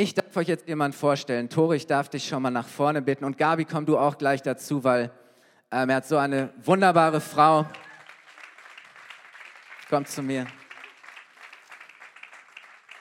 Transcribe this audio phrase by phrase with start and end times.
[0.00, 1.48] Ich darf euch jetzt jemand vorstellen.
[1.48, 3.24] Tore, ich darf dich schon mal nach vorne bitten.
[3.24, 5.10] Und Gabi, komm du auch gleich dazu, weil
[5.72, 7.66] ähm, er hat so eine wunderbare Frau.
[9.90, 10.46] Komm zu mir.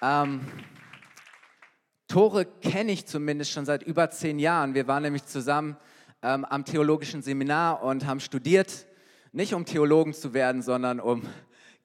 [0.02, 0.41] Ähm,
[2.07, 4.73] Tore kenne ich zumindest schon seit über zehn Jahren.
[4.73, 5.77] Wir waren nämlich zusammen
[6.23, 8.88] ähm, am theologischen Seminar und haben studiert,
[9.32, 11.21] nicht um Theologen zu werden, sondern um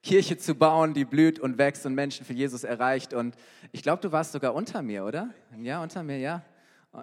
[0.03, 3.15] Kirche zu bauen, die blüht und wächst und Menschen für Jesus erreicht.
[3.15, 3.37] Und
[3.71, 5.31] ich glaube, du warst sogar unter mir, oder?
[5.61, 6.43] Ja, unter mir, ja.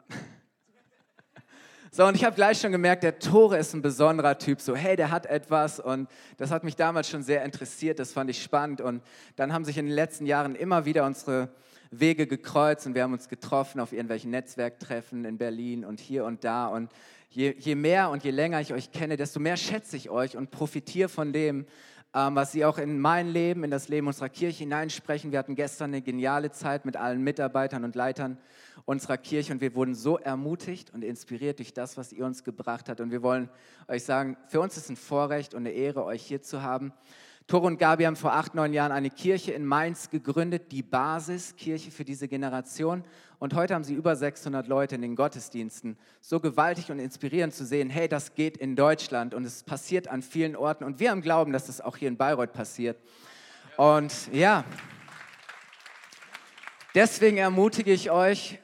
[1.92, 4.62] So, und ich habe gleich schon gemerkt, der Tore ist ein besonderer Typ.
[4.62, 6.08] So, hey, der hat etwas und
[6.38, 8.80] das hat mich damals schon sehr interessiert, das fand ich spannend.
[8.80, 9.02] Und
[9.38, 11.50] dann haben sich in den letzten Jahren immer wieder unsere
[11.90, 16.44] Wege gekreuzt und wir haben uns getroffen auf irgendwelchen Netzwerktreffen in Berlin und hier und
[16.44, 16.68] da.
[16.68, 16.92] Und
[17.32, 20.52] je, je mehr und je länger ich euch kenne, desto mehr schätze ich euch und
[20.52, 21.66] profitiere von dem,
[22.12, 25.32] was Sie auch in mein Leben, in das Leben unserer Kirche hineinsprechen.
[25.32, 28.38] Wir hatten gestern eine geniale Zeit mit allen Mitarbeitern und Leitern
[28.86, 32.90] unserer Kirche und wir wurden so ermutigt und inspiriert durch das, was ihr uns gebracht
[32.90, 33.02] habt.
[33.02, 33.50] Und wir wollen
[33.88, 36.94] euch sagen, für uns ist ein Vorrecht und eine Ehre, euch hier zu haben.
[37.46, 41.92] Tore und Gabi haben vor acht, neun Jahren eine Kirche in Mainz gegründet, die Basiskirche
[41.92, 43.04] für diese Generation.
[43.40, 45.98] Und heute haben sie über 600 Leute in den Gottesdiensten.
[46.20, 50.22] So gewaltig und inspirierend zu sehen, hey, das geht in Deutschland und es passiert an
[50.22, 50.84] vielen Orten.
[50.84, 52.98] Und wir haben Glauben, dass das auch hier in Bayreuth passiert.
[53.78, 54.66] Und ja,
[56.94, 58.60] deswegen ermutige ich euch,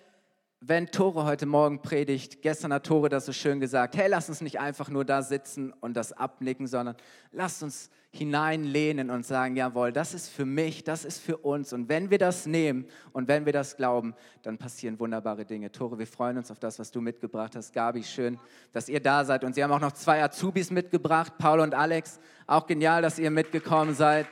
[0.68, 4.42] wenn Tore heute Morgen predigt, gestern hat Tore das so schön gesagt, hey, lass uns
[4.42, 6.96] nicht einfach nur da sitzen und das abnicken, sondern
[7.32, 11.72] lass uns hineinlehnen und sagen, jawohl, das ist für mich, das ist für uns.
[11.72, 15.72] Und wenn wir das nehmen und wenn wir das glauben, dann passieren wunderbare Dinge.
[15.72, 17.72] Tore, wir freuen uns auf das, was du mitgebracht hast.
[17.72, 18.40] Gabi, schön,
[18.72, 19.44] dass ihr da seid.
[19.44, 22.20] Und sie haben auch noch zwei Azubis mitgebracht, Paul und Alex.
[22.48, 24.26] Auch genial, dass ihr mitgekommen seid.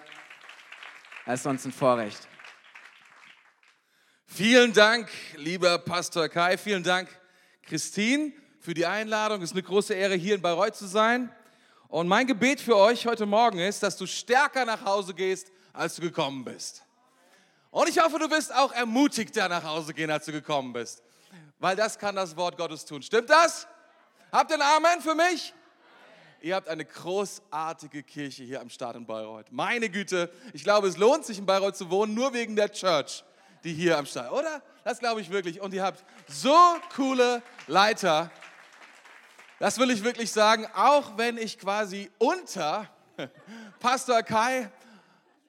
[1.28, 2.28] Das ist uns ein Vorrecht.
[4.36, 6.58] Vielen Dank, lieber Pastor Kai.
[6.58, 7.08] Vielen Dank,
[7.62, 9.44] Christine, für die Einladung.
[9.44, 11.32] Es ist eine große Ehre, hier in Bayreuth zu sein.
[11.88, 15.98] Und mein Gebet für euch heute Morgen ist, dass du stärker nach Hause gehst, als
[15.98, 16.82] du gekommen bist.
[17.70, 21.04] Und ich hoffe, du wirst auch ermutigter nach Hause gehen, als du gekommen bist.
[21.60, 23.04] Weil das kann das Wort Gottes tun.
[23.04, 23.67] Stimmt das?
[24.32, 25.54] Habt ihr ein Amen für mich?
[26.42, 29.52] Ihr habt eine großartige Kirche hier am Start in Bayreuth.
[29.52, 33.23] Meine Güte, ich glaube, es lohnt sich in Bayreuth zu wohnen, nur wegen der Church
[33.64, 34.62] die hier am Start, oder?
[34.84, 35.62] Das glaube ich wirklich.
[35.62, 36.56] Und ihr habt so
[36.96, 38.30] coole Leiter.
[39.60, 42.90] Das will ich wirklich sagen, auch wenn ich quasi unter
[43.80, 44.70] Pastor Kai,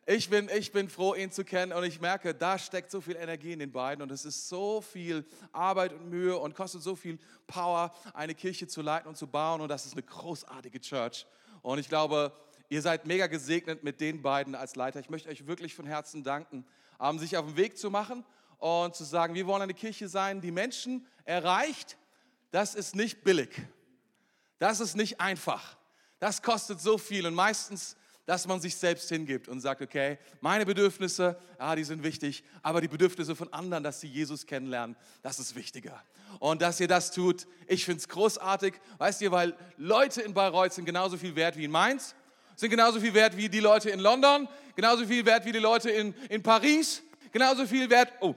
[0.07, 3.17] ich bin, ich bin froh, ihn zu kennen und ich merke, da steckt so viel
[3.17, 6.95] Energie in den beiden und es ist so viel Arbeit und Mühe und kostet so
[6.95, 11.27] viel Power, eine Kirche zu leiten und zu bauen und das ist eine großartige Church.
[11.63, 12.33] Und ich glaube,
[12.69, 15.01] ihr seid mega gesegnet mit den beiden als Leiter.
[15.01, 16.67] Ich möchte euch wirklich von Herzen danken
[17.05, 18.25] ähm, sich auf den Weg zu machen
[18.59, 21.97] und zu sagen, wir wollen eine Kirche sein, die Menschen erreicht.
[22.51, 23.51] Das ist nicht billig.
[24.59, 25.77] Das ist nicht einfach.
[26.19, 30.65] Das kostet so viel und meistens, dass man sich selbst hingibt und sagt, okay, meine
[30.65, 35.39] Bedürfnisse, ja, die sind wichtig, aber die Bedürfnisse von anderen, dass sie Jesus kennenlernen, das
[35.39, 36.03] ist wichtiger.
[36.39, 40.73] Und dass ihr das tut, ich finde es großartig, weißt ihr, weil Leute in Bayreuth
[40.73, 42.15] sind genauso viel wert wie in Mainz,
[42.57, 45.91] sind genauso viel wert wie die Leute in London, genauso viel wert wie die Leute
[45.91, 48.35] in, in Paris, genauso viel wert, oh,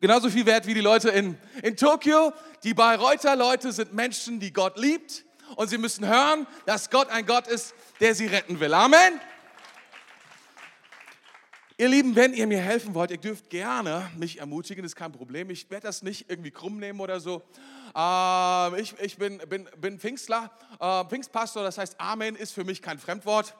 [0.00, 2.32] genauso viel wert wie die Leute in, in Tokio.
[2.64, 5.24] Die Bayreuther Leute sind Menschen, die Gott liebt
[5.56, 8.74] und sie müssen hören, dass Gott ein Gott ist, der sie retten will.
[8.74, 9.20] Amen.
[11.80, 15.48] Ihr Lieben, wenn ihr mir helfen wollt, ihr dürft gerne mich ermutigen, ist kein Problem.
[15.48, 17.40] Ich werde das nicht irgendwie krumm nehmen oder so.
[17.94, 20.50] Ähm, ich, ich bin, bin, bin Pfingstler,
[20.80, 23.54] äh, Pfingstpastor, das heißt, Amen ist für mich kein Fremdwort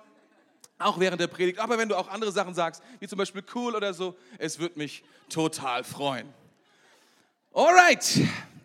[0.80, 1.60] auch während der Predigt.
[1.60, 4.76] Aber wenn du auch andere Sachen sagst, wie zum Beispiel cool oder so, es wird
[4.76, 6.28] mich total freuen.
[7.52, 8.18] Alright,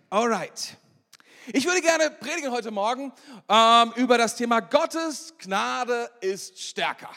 [0.09, 0.77] alright.
[1.51, 3.13] Ich würde gerne predigen heute Morgen
[3.47, 7.11] ähm, über das Thema Gottes Gnade ist stärker.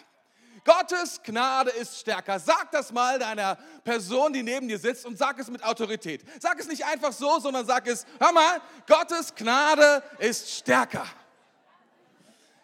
[0.67, 2.41] Gottes Gnade ist stärker.
[2.41, 6.25] Sag das mal deiner Person, die neben dir sitzt und sag es mit Autorität.
[6.43, 11.07] Sag es nicht einfach so, sondern sag es, hör mal, Gottes Gnade ist stärker.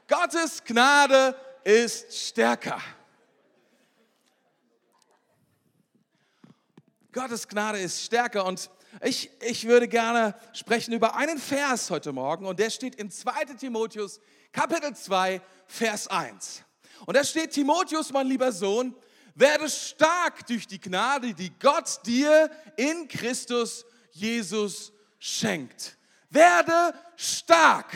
[0.08, 2.80] Gottes Gnade ist stärker.
[7.12, 8.68] Gottes Gnade ist stärker und
[9.00, 13.44] ich, ich würde gerne sprechen über einen Vers heute Morgen und der steht in 2
[13.58, 14.18] Timotheus
[14.50, 16.64] Kapitel 2, Vers 1.
[17.06, 18.94] Und da steht, Timotheus, mein lieber Sohn,
[19.34, 25.96] werde stark durch die Gnade, die Gott dir in Christus Jesus schenkt.
[26.30, 27.92] Werde stark.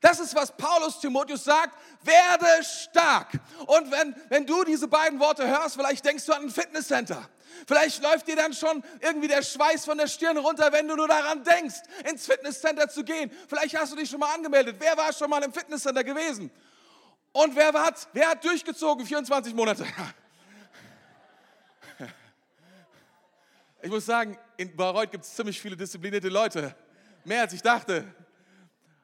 [0.00, 1.78] Das ist, was Paulus Timotheus sagt.
[2.02, 3.28] werde stark.
[3.66, 7.28] Und wenn, wenn du diese beiden Worte hörst, vielleicht denkst du an ein Fitnesscenter.
[7.66, 11.06] Vielleicht läuft dir dann schon irgendwie der Schweiß von der Stirn runter, wenn du nur
[11.06, 11.76] daran denkst,
[12.10, 13.30] ins Fitnesscenter zu gehen.
[13.46, 14.76] Vielleicht hast du dich schon mal angemeldet.
[14.80, 16.50] Wer war schon mal im Fitnesscenter gewesen?
[17.32, 19.86] Und wer hat, wer hat durchgezogen 24 Monate?
[23.84, 26.74] Ich muss sagen, in Bayreuth gibt es ziemlich viele disziplinierte Leute.
[27.24, 28.04] Mehr als ich dachte.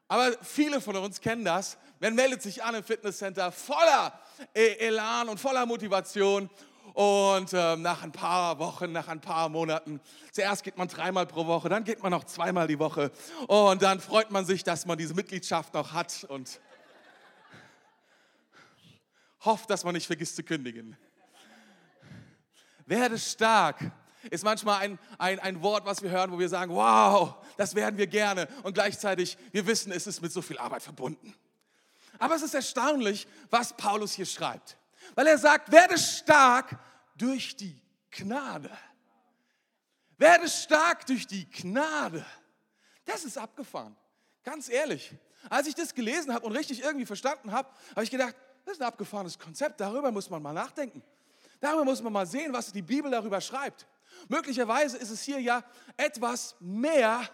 [0.06, 1.76] Aber viele von uns kennen das.
[2.00, 4.12] Man meldet sich an im Fitnesscenter voller
[4.54, 6.48] e- Elan und voller Motivation.
[6.94, 10.00] Und äh, nach ein paar Wochen, nach ein paar Monaten,
[10.32, 13.10] zuerst geht man dreimal pro Woche, dann geht man noch zweimal die Woche.
[13.46, 16.60] Und dann freut man sich, dass man diese Mitgliedschaft noch hat und
[19.44, 20.96] hofft, dass man nicht vergisst zu kündigen.
[22.86, 23.92] Werde stark
[24.30, 27.96] ist manchmal ein, ein, ein Wort, was wir hören, wo wir sagen, wow, das werden
[27.98, 28.48] wir gerne.
[28.62, 31.34] Und gleichzeitig, wir wissen, es ist mit so viel Arbeit verbunden.
[32.18, 34.76] Aber es ist erstaunlich, was Paulus hier schreibt.
[35.14, 36.78] Weil er sagt, werde stark
[37.16, 37.80] durch die
[38.10, 38.70] Gnade.
[40.16, 42.24] Werde stark durch die Gnade.
[43.04, 43.96] Das ist abgefahren.
[44.42, 45.14] Ganz ehrlich.
[45.48, 48.34] Als ich das gelesen habe und richtig irgendwie verstanden habe, habe ich gedacht,
[48.68, 49.80] das ist ein abgefahrenes Konzept.
[49.80, 51.02] Darüber muss man mal nachdenken.
[51.58, 53.86] Darüber muss man mal sehen, was die Bibel darüber schreibt.
[54.28, 55.64] Möglicherweise ist es hier ja
[55.96, 57.28] etwas mehr,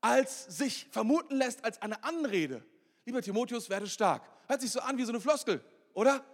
[0.00, 2.64] als sich vermuten lässt als eine Anrede.
[3.06, 4.22] Lieber Timotheus, werde stark.
[4.46, 5.64] Hört sich so an wie so eine Floskel,
[5.94, 6.24] oder?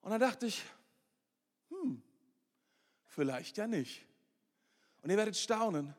[0.00, 0.64] Und dann dachte ich,
[1.70, 2.02] hm,
[3.04, 4.04] vielleicht ja nicht.
[5.00, 5.94] Und ihr werdet staunen,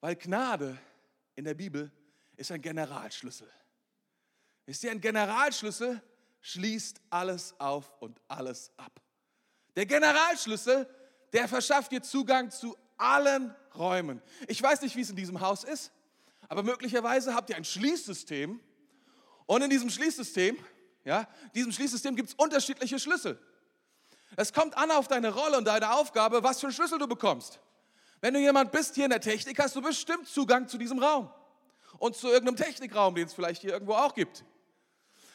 [0.00, 0.76] weil Gnade
[1.36, 1.92] in der Bibel
[2.36, 3.50] ist ein Generalschlüssel.
[4.66, 6.02] Ist ihr ein Generalschlüssel
[6.44, 9.00] schließt alles auf und alles ab.
[9.76, 10.86] Der Generalschlüssel
[11.32, 14.22] der verschafft dir Zugang zu allen Räumen.
[14.46, 15.90] Ich weiß nicht, wie es in diesem Haus ist,
[16.48, 18.60] aber möglicherweise habt ihr ein Schließsystem
[19.46, 20.56] und in diesem Schließsystem,
[21.04, 23.40] ja, diesem Schließsystem gibt es unterschiedliche Schlüssel.
[24.36, 27.58] Es kommt an auf deine Rolle und deine Aufgabe, was für Schlüssel du bekommst.
[28.20, 31.30] Wenn du jemand bist hier in der Technik, hast du bestimmt Zugang zu diesem Raum
[31.98, 34.44] und zu irgendeinem Technikraum, den es vielleicht hier irgendwo auch gibt.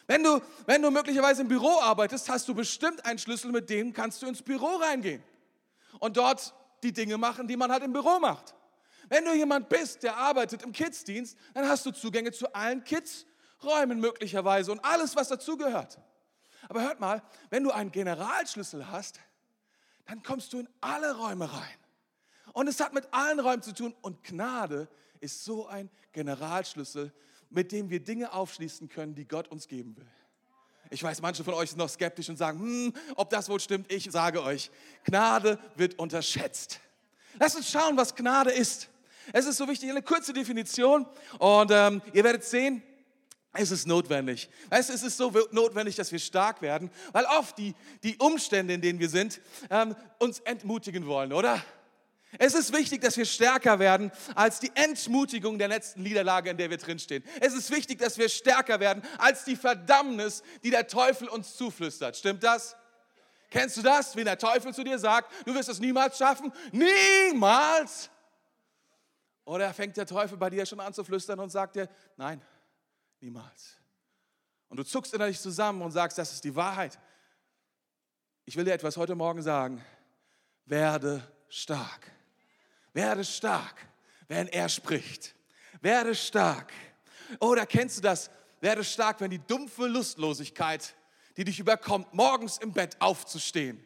[0.09, 3.93] Wenn du, wenn du möglicherweise im Büro arbeitest, hast du bestimmt einen Schlüssel, mit dem
[3.93, 5.21] kannst du ins Büro reingehen
[5.99, 6.51] und dort
[6.81, 8.55] die Dinge machen, die man halt im Büro macht.
[9.07, 13.99] Wenn du jemand bist, der arbeitet im Kidsdienst, dann hast du Zugänge zu allen Kidsräumen
[13.99, 15.99] möglicherweise und alles, was dazugehört.
[16.69, 17.21] Aber hört mal,
[17.51, 19.19] wenn du einen Generalschlüssel hast,
[20.07, 21.77] dann kommst du in alle Räume rein.
[22.53, 23.95] Und es hat mit allen Räumen zu tun.
[24.01, 24.87] Und Gnade
[25.19, 27.13] ist so ein Generalschlüssel,
[27.49, 30.07] mit dem wir Dinge aufschließen können, die Gott uns geben will.
[30.91, 33.91] Ich weiß, manche von euch sind noch skeptisch und sagen, hm, ob das wohl stimmt.
[33.91, 34.71] Ich sage euch,
[35.03, 36.79] Gnade wird unterschätzt.
[37.39, 38.89] Lasst uns schauen, was Gnade ist.
[39.31, 41.05] Es ist so wichtig, eine kurze Definition
[41.37, 42.81] und ähm, ihr werdet sehen,
[43.53, 44.49] es ist notwendig.
[44.69, 48.99] Es ist so notwendig, dass wir stark werden, weil oft die, die Umstände, in denen
[48.99, 51.63] wir sind, ähm, uns entmutigen wollen, oder?
[52.37, 56.69] Es ist wichtig, dass wir stärker werden als die Entmutigung der letzten Niederlage, in der
[56.69, 57.23] wir drinstehen.
[57.41, 62.15] Es ist wichtig, dass wir stärker werden als die Verdammnis, die der Teufel uns zuflüstert.
[62.15, 62.75] Stimmt das?
[63.49, 66.53] Kennst du das, wenn der Teufel zu dir sagt, du wirst es niemals schaffen?
[66.71, 68.11] Niemals!
[69.43, 72.39] Oder fängt der Teufel bei dir schon an zu flüstern und sagt dir, nein,
[73.19, 73.77] niemals.
[74.67, 76.99] Und du zuckst innerlich zusammen und sagst, das ist die Wahrheit.
[78.45, 79.83] Ich will dir etwas heute Morgen sagen.
[80.65, 82.11] Werde stark.
[82.93, 83.87] Werde stark,
[84.27, 85.35] wenn er spricht.
[85.81, 86.71] Werde stark.
[87.39, 88.29] Oder kennst du das?
[88.61, 90.95] Werde stark, wenn die dumpfe Lustlosigkeit,
[91.37, 93.83] die dich überkommt, morgens im Bett aufzustehen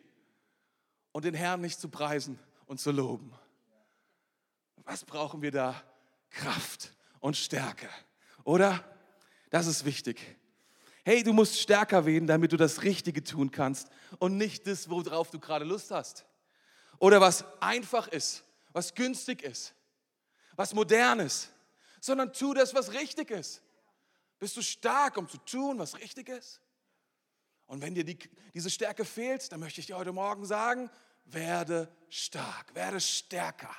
[1.11, 3.31] und den Herrn nicht zu preisen und zu loben.
[4.85, 5.81] Was brauchen wir da?
[6.29, 7.87] Kraft und Stärke.
[8.43, 8.83] Oder?
[9.49, 10.19] Das ist wichtig.
[11.05, 15.29] Hey, du musst stärker werden, damit du das Richtige tun kannst und nicht das, worauf
[15.29, 16.25] du gerade Lust hast.
[16.97, 18.43] Oder was einfach ist
[18.73, 19.73] was günstig ist,
[20.55, 21.49] was modern ist,
[22.01, 23.61] sondern tu das, was richtig ist.
[24.39, 26.59] Bist du stark, um zu tun, was richtig ist?
[27.67, 28.17] Und wenn dir die,
[28.53, 30.89] diese Stärke fehlt, dann möchte ich dir heute Morgen sagen,
[31.25, 33.73] werde stark, werde stärker.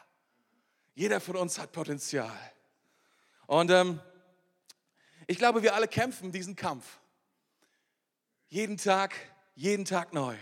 [0.94, 2.38] Jeder von uns hat Potenzial.
[3.46, 4.00] Und ähm,
[5.26, 6.98] ich glaube, wir alle kämpfen diesen Kampf.
[8.48, 9.14] Jeden Tag,
[9.54, 10.36] jeden Tag neu.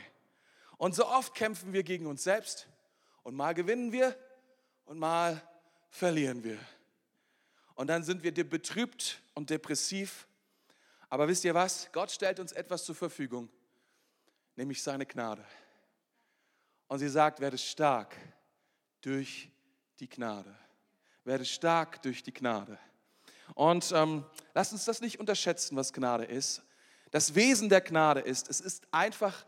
[0.76, 2.68] Und so oft kämpfen wir gegen uns selbst.
[3.22, 4.16] Und mal gewinnen wir
[4.84, 5.42] und mal
[5.88, 6.58] verlieren wir.
[7.74, 10.26] Und dann sind wir betrübt und depressiv.
[11.08, 11.90] Aber wisst ihr was?
[11.92, 13.48] Gott stellt uns etwas zur Verfügung,
[14.56, 15.44] nämlich seine Gnade.
[16.88, 18.16] Und sie sagt, werde stark
[19.00, 19.50] durch
[20.00, 20.54] die Gnade.
[21.24, 22.78] Werde stark durch die Gnade.
[23.54, 24.24] Und ähm,
[24.54, 26.62] lasst uns das nicht unterschätzen, was Gnade ist.
[27.10, 29.44] das Wesen der Gnade ist, es ist einfach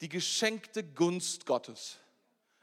[0.00, 1.98] die geschenkte Gunst Gottes.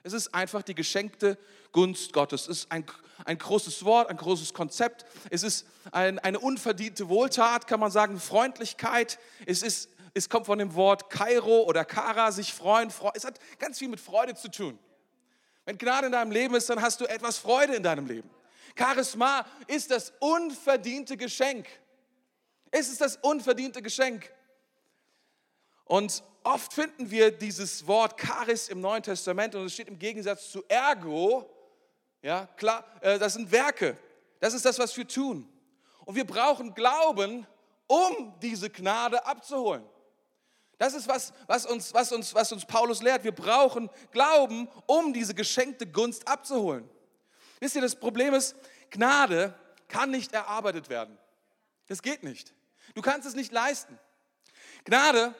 [0.07, 1.37] Es ist einfach die geschenkte
[1.73, 2.43] Gunst Gottes.
[2.43, 2.85] Es ist ein,
[3.25, 5.05] ein großes Wort, ein großes Konzept.
[5.29, 9.19] Es ist ein, eine unverdiente Wohltat, kann man sagen, Freundlichkeit.
[9.45, 12.89] Es, ist, es kommt von dem Wort Kairo oder Kara, sich freuen.
[13.15, 14.79] Es hat ganz viel mit Freude zu tun.
[15.65, 18.29] Wenn Gnade in deinem Leben ist, dann hast du etwas Freude in deinem Leben.
[18.77, 21.67] Charisma ist das unverdiente Geschenk.
[22.71, 24.31] Es ist das unverdiente Geschenk.
[25.83, 30.49] Und oft finden wir dieses Wort Charis im Neuen Testament und es steht im Gegensatz
[30.49, 31.49] zu Ergo.
[32.21, 33.97] Ja, klar, äh, das sind Werke.
[34.39, 35.47] Das ist das, was wir tun.
[36.05, 37.45] Und wir brauchen Glauben,
[37.85, 39.83] um diese Gnade abzuholen.
[40.77, 43.23] Das ist was, was uns, was uns, was uns Paulus lehrt.
[43.23, 46.89] Wir brauchen Glauben, um diese geschenkte Gunst abzuholen.
[47.59, 48.55] Wisst ihr, das Problem ist,
[48.89, 49.53] Gnade
[49.87, 51.17] kann nicht erarbeitet werden.
[51.87, 52.53] Das geht nicht.
[52.93, 53.99] Du kannst es nicht leisten.
[54.85, 55.33] Gnade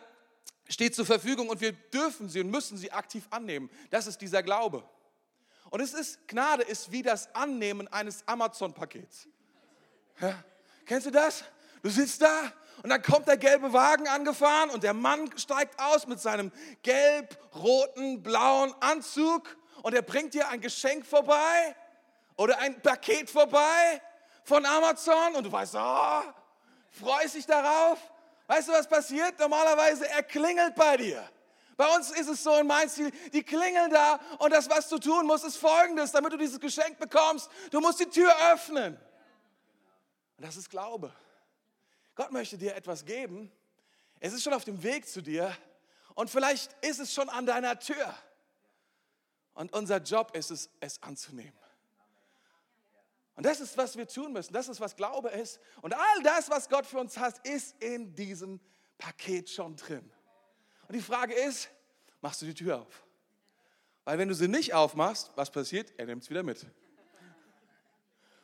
[0.70, 3.70] steht zur Verfügung und wir dürfen sie und müssen sie aktiv annehmen.
[3.90, 4.84] Das ist dieser Glaube.
[5.70, 9.28] Und es ist, Gnade ist wie das Annehmen eines Amazon-Pakets.
[10.20, 10.44] Ja,
[10.86, 11.44] kennst du das?
[11.84, 12.52] Du sitzt da
[12.84, 16.52] und dann kommt der gelbe Wagen angefahren und der Mann steigt aus mit seinem
[16.84, 21.76] gelb-roten, blauen Anzug und er bringt dir ein Geschenk vorbei
[22.36, 24.02] oder ein Paket vorbei
[24.44, 26.22] von Amazon und du weißt, oh,
[26.92, 28.00] freust dich darauf.
[28.48, 29.38] Weißt du, was passiert?
[29.40, 31.30] Normalerweise er klingelt bei dir.
[31.76, 34.98] Bei uns ist es so in Mainz, die, die klingeln da und das, was du
[34.98, 37.50] tun musst, ist folgendes, damit du dieses Geschenk bekommst.
[37.70, 38.98] Du musst die Tür öffnen.
[40.38, 41.14] Und das ist Glaube.
[42.16, 43.52] Gott möchte dir etwas geben.
[44.20, 45.56] Es ist schon auf dem Weg zu dir
[46.16, 48.12] und vielleicht ist es schon an deiner Tür.
[49.54, 51.54] Und unser Job ist es, es anzunehmen.
[53.38, 54.52] Und das ist, was wir tun müssen.
[54.52, 55.60] Das ist, was Glaube ist.
[55.82, 58.60] Und all das, was Gott für uns hat, ist in diesem
[58.98, 60.12] Paket schon drin.
[60.88, 61.70] Und die Frage ist,
[62.20, 63.06] machst du die Tür auf?
[64.06, 65.94] Weil wenn du sie nicht aufmachst, was passiert?
[65.98, 66.66] Er nimmt es wieder mit.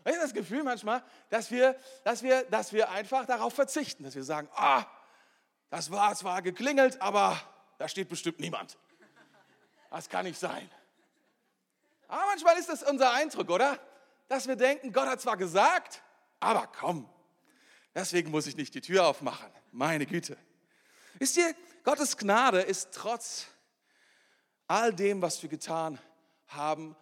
[0.05, 4.13] Ich habe das Gefühl manchmal, dass wir, dass, wir, dass wir einfach darauf verzichten, dass
[4.13, 4.85] wir sagen, ah,
[5.71, 7.41] das war zwar geklingelt, aber
[7.79, 8.77] da steht bestimmt niemand.
[9.89, 10.69] Das kann nicht sein.
[12.07, 13.79] Aber manchmal ist das unser Eindruck, oder?
[14.27, 16.01] Dass wir denken, Gott hat zwar gesagt,
[16.39, 17.09] aber komm,
[17.93, 19.49] deswegen muss ich nicht die Tür aufmachen.
[19.71, 20.37] Meine Güte.
[21.19, 23.47] Wisst ihr, Gottes Gnade ist trotz
[24.67, 25.99] all dem, was wir getan
[26.47, 26.95] haben,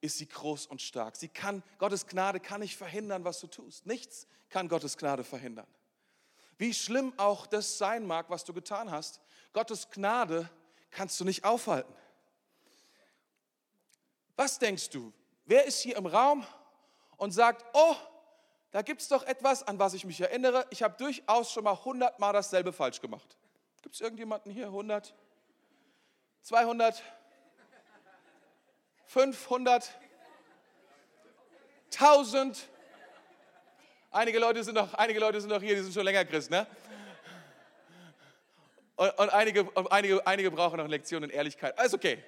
[0.00, 1.16] ist sie groß und stark.
[1.16, 3.86] Sie kann, Gottes Gnade kann nicht verhindern, was du tust.
[3.86, 5.66] Nichts kann Gottes Gnade verhindern.
[6.58, 9.20] Wie schlimm auch das sein mag, was du getan hast,
[9.52, 10.48] Gottes Gnade
[10.90, 11.92] kannst du nicht aufhalten.
[14.36, 15.12] Was denkst du?
[15.46, 16.46] Wer ist hier im Raum
[17.16, 17.96] und sagt, oh,
[18.70, 20.66] da gibt es doch etwas, an was ich mich erinnere.
[20.70, 23.36] Ich habe durchaus schon mal hundertmal dasselbe falsch gemacht.
[23.82, 24.66] Gibt es irgendjemanden hier?
[24.66, 25.14] 100?
[26.42, 27.02] 200?
[29.06, 29.90] 500?
[31.92, 32.68] 1000?
[34.10, 36.66] Einige Leute sind noch, einige Leute sind noch hier, die sind schon länger Christ, ne?
[38.96, 41.76] Und, und einige, und einige, einige brauchen noch Lektionen in Ehrlichkeit.
[41.78, 42.22] Alles okay.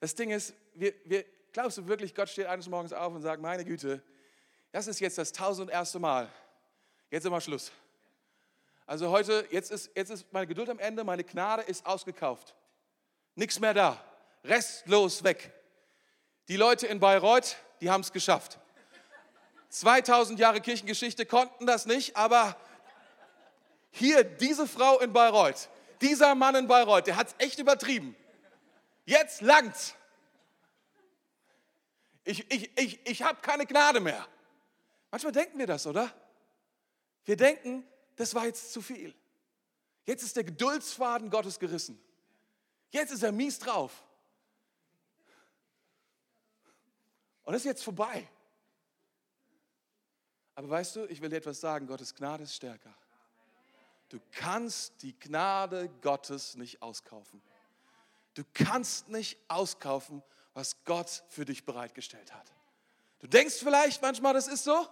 [0.00, 3.42] Das Ding ist, wir, wir, glaubst du wirklich, Gott steht eines Morgens auf und sagt,
[3.42, 4.02] meine Güte,
[4.72, 6.28] das ist jetzt das tausend erste Mal.
[7.10, 7.72] Jetzt immer Schluss.
[8.86, 12.54] Also heute, jetzt ist, jetzt ist meine Geduld am Ende, meine Gnade ist ausgekauft.
[13.34, 14.02] Nichts mehr da.
[14.44, 15.52] Restlos weg.
[16.48, 18.58] Die Leute in Bayreuth, die haben es geschafft.
[19.68, 22.56] 2000 Jahre Kirchengeschichte konnten das nicht, aber
[23.90, 25.68] hier diese Frau in Bayreuth,
[26.00, 28.16] dieser Mann in Bayreuth, der hat es echt übertrieben.
[29.04, 29.94] Jetzt langt's.
[32.28, 34.28] Ich, ich, ich, ich habe keine Gnade mehr.
[35.10, 36.14] Manchmal denken wir das, oder?
[37.24, 39.14] Wir denken, das war jetzt zu viel.
[40.04, 41.98] Jetzt ist der Geduldsfaden Gottes gerissen.
[42.90, 44.04] Jetzt ist er mies drauf.
[47.44, 48.28] Und das ist jetzt vorbei.
[50.54, 52.94] Aber weißt du, ich will dir etwas sagen, Gottes Gnade ist stärker.
[54.10, 57.40] Du kannst die Gnade Gottes nicht auskaufen.
[58.34, 60.22] Du kannst nicht auskaufen,
[60.58, 62.52] was Gott für dich bereitgestellt hat.
[63.20, 64.88] Du denkst vielleicht manchmal, das ist so,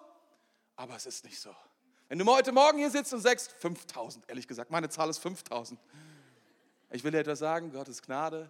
[0.76, 1.52] aber es ist nicht so.
[2.08, 5.80] Wenn du heute Morgen hier sitzt und sagst, 5000, ehrlich gesagt, meine Zahl ist 5000.
[6.90, 8.48] Ich will dir etwas sagen, Gottes Gnade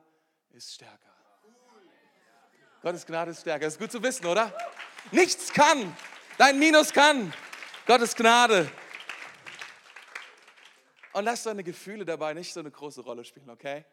[0.51, 1.17] ist stärker.
[2.83, 3.65] Gottes Gnade ist stärker.
[3.65, 4.55] Das ist gut zu wissen, oder?
[5.11, 5.97] Nichts kann,
[6.37, 7.33] dein Minus kann.
[7.87, 8.71] Gottes Gnade.
[11.15, 13.87] Und lass deine Gefühle dabei nicht so eine große Rolle spielen, okay?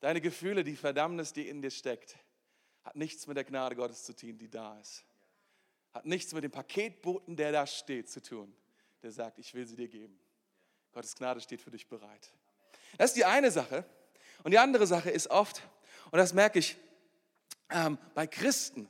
[0.00, 2.16] Deine Gefühle, die Verdammnis, die in dir steckt,
[2.84, 5.04] hat nichts mit der Gnade Gottes zu tun, die da ist.
[5.92, 8.54] Hat nichts mit dem Paketboten, der da steht, zu tun.
[9.02, 10.18] der sagt, ich will sie dir geben.
[10.92, 12.32] Gottes Gnade steht für dich bereit.
[12.96, 13.84] Das ist die eine Sache.
[14.42, 15.62] Und die andere Sache ist oft,
[16.10, 16.76] und das merke ich
[17.70, 18.88] ähm, bei Christen,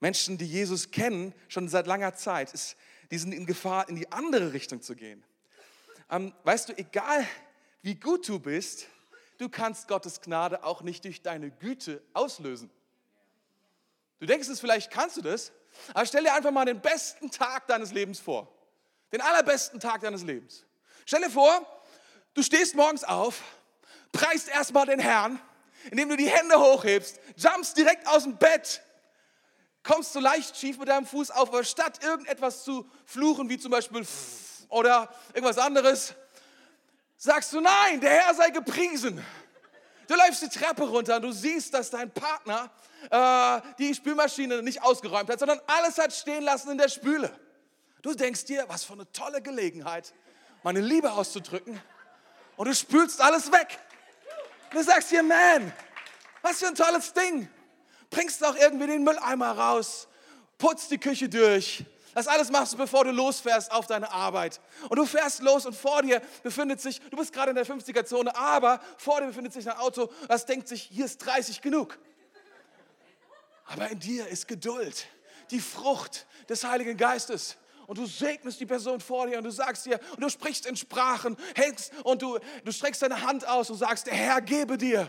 [0.00, 2.76] Menschen, die Jesus kennen, schon seit langer Zeit, ist,
[3.10, 5.24] die sind in Gefahr, in die andere Richtung zu gehen.
[6.10, 7.26] Ähm, weißt du, egal
[7.82, 8.86] wie gut du bist,
[9.38, 12.70] du kannst Gottes Gnade auch nicht durch deine Güte auslösen.
[14.20, 15.52] Du denkst es, vielleicht kannst du das,
[15.94, 18.52] aber stell dir einfach mal den besten Tag deines Lebens vor.
[19.12, 20.66] Den allerbesten Tag deines Lebens.
[21.06, 21.82] Stell dir vor,
[22.34, 23.40] du stehst morgens auf,
[24.12, 25.40] preist erstmal den Herrn,
[25.90, 28.82] indem du die Hände hochhebst, jumpst direkt aus dem Bett,
[29.82, 33.70] kommst du leicht schief mit deinem Fuß auf, aber statt irgendetwas zu fluchen, wie zum
[33.70, 34.06] Beispiel
[34.68, 36.14] oder irgendwas anderes,
[37.18, 39.22] sagst du, nein, der Herr sei gepriesen.
[40.06, 42.70] Du läufst die Treppe runter und du siehst, dass dein Partner
[43.10, 47.30] äh, die Spülmaschine nicht ausgeräumt hat, sondern alles hat stehen lassen in der Spüle.
[48.00, 50.14] Du denkst dir, was für eine tolle Gelegenheit,
[50.62, 51.78] meine Liebe auszudrücken.
[52.56, 53.78] Und du spülst alles weg.
[54.70, 55.72] Du sagst dir, man,
[56.40, 57.48] was für ein tolles Ding.
[58.08, 60.08] Bringst auch irgendwie den Mülleimer raus,
[60.56, 61.84] putzt die Küche durch.
[62.18, 64.60] Das alles machst du, bevor du losfährst auf deine Arbeit.
[64.88, 68.34] Und du fährst los und vor dir befindet sich, du bist gerade in der 50er-Zone,
[68.34, 71.96] aber vor dir befindet sich ein Auto, das denkt sich, hier ist 30 genug.
[73.66, 75.06] Aber in dir ist Geduld,
[75.52, 77.56] die Frucht des Heiligen Geistes
[77.86, 80.74] und du segnest die Person vor dir und du sagst dir, und du sprichst in
[80.74, 85.08] Sprachen, hängst und du, du streckst deine Hand aus und sagst, der Herr gebe dir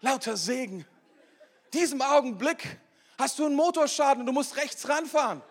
[0.00, 0.86] lauter Segen.
[1.74, 2.80] Diesem Augenblick
[3.20, 5.42] hast du einen Motorschaden und du musst rechts ranfahren.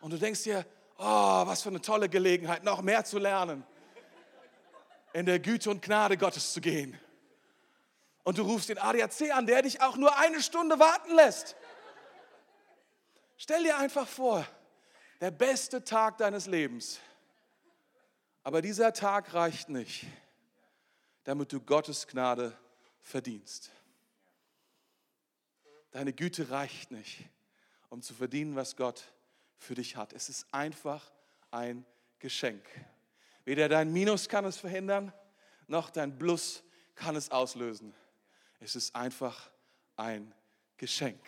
[0.00, 0.64] Und du denkst dir,
[0.98, 1.02] oh,
[1.46, 3.66] was für eine tolle Gelegenheit, noch mehr zu lernen,
[5.12, 6.98] in der Güte und Gnade Gottes zu gehen.
[8.22, 11.56] Und du rufst den ADAC an, der dich auch nur eine Stunde warten lässt.
[13.36, 14.46] Stell dir einfach vor,
[15.20, 17.00] der beste Tag deines Lebens.
[18.42, 20.06] Aber dieser Tag reicht nicht,
[21.24, 22.56] damit du Gottes Gnade
[23.02, 23.70] verdienst.
[25.94, 27.20] Deine Güte reicht nicht,
[27.88, 29.04] um zu verdienen, was Gott
[29.58, 30.12] für dich hat.
[30.12, 31.12] Es ist einfach
[31.52, 31.86] ein
[32.18, 32.64] Geschenk.
[33.44, 35.12] Weder dein Minus kann es verhindern,
[35.68, 36.64] noch dein Plus
[36.96, 37.94] kann es auslösen.
[38.58, 39.52] Es ist einfach
[39.94, 40.34] ein
[40.78, 41.20] Geschenk.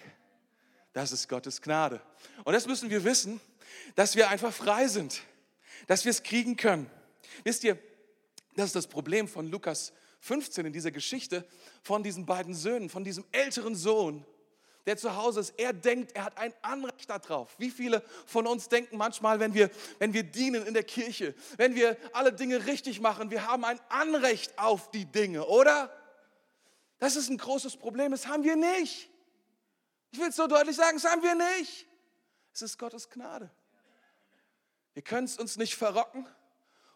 [0.93, 2.01] Das ist Gottes Gnade.
[2.43, 3.41] Und das müssen wir wissen,
[3.95, 5.23] dass wir einfach frei sind,
[5.87, 6.91] dass wir es kriegen können.
[7.45, 7.79] Wisst ihr,
[8.57, 11.47] das ist das Problem von Lukas 15 in dieser Geschichte
[11.85, 14.27] von diesen beiden Söhnen, von diesem älteren Sohn,
[14.87, 15.55] der zu Hause ist.
[15.59, 17.55] Er denkt, er hat ein Anrecht darauf.
[17.59, 21.75] Wie viele von uns denken manchmal, wenn wir, wenn wir dienen in der Kirche, wenn
[21.75, 25.93] wir alle Dinge richtig machen, wir haben ein Anrecht auf die Dinge, oder?
[26.99, 29.11] Das ist ein großes Problem, das haben wir nicht.
[30.13, 31.87] Ich will es so deutlich sagen, das haben wir nicht.
[32.55, 33.51] Es ist Gottes Gnade.
[34.95, 36.27] Wir können es uns nicht verrocken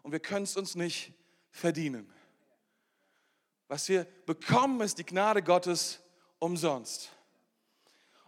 [0.03, 1.13] und wir können es uns nicht
[1.51, 2.11] verdienen.
[3.69, 6.01] Was wir bekommen, ist die Gnade Gottes
[6.39, 7.11] umsonst.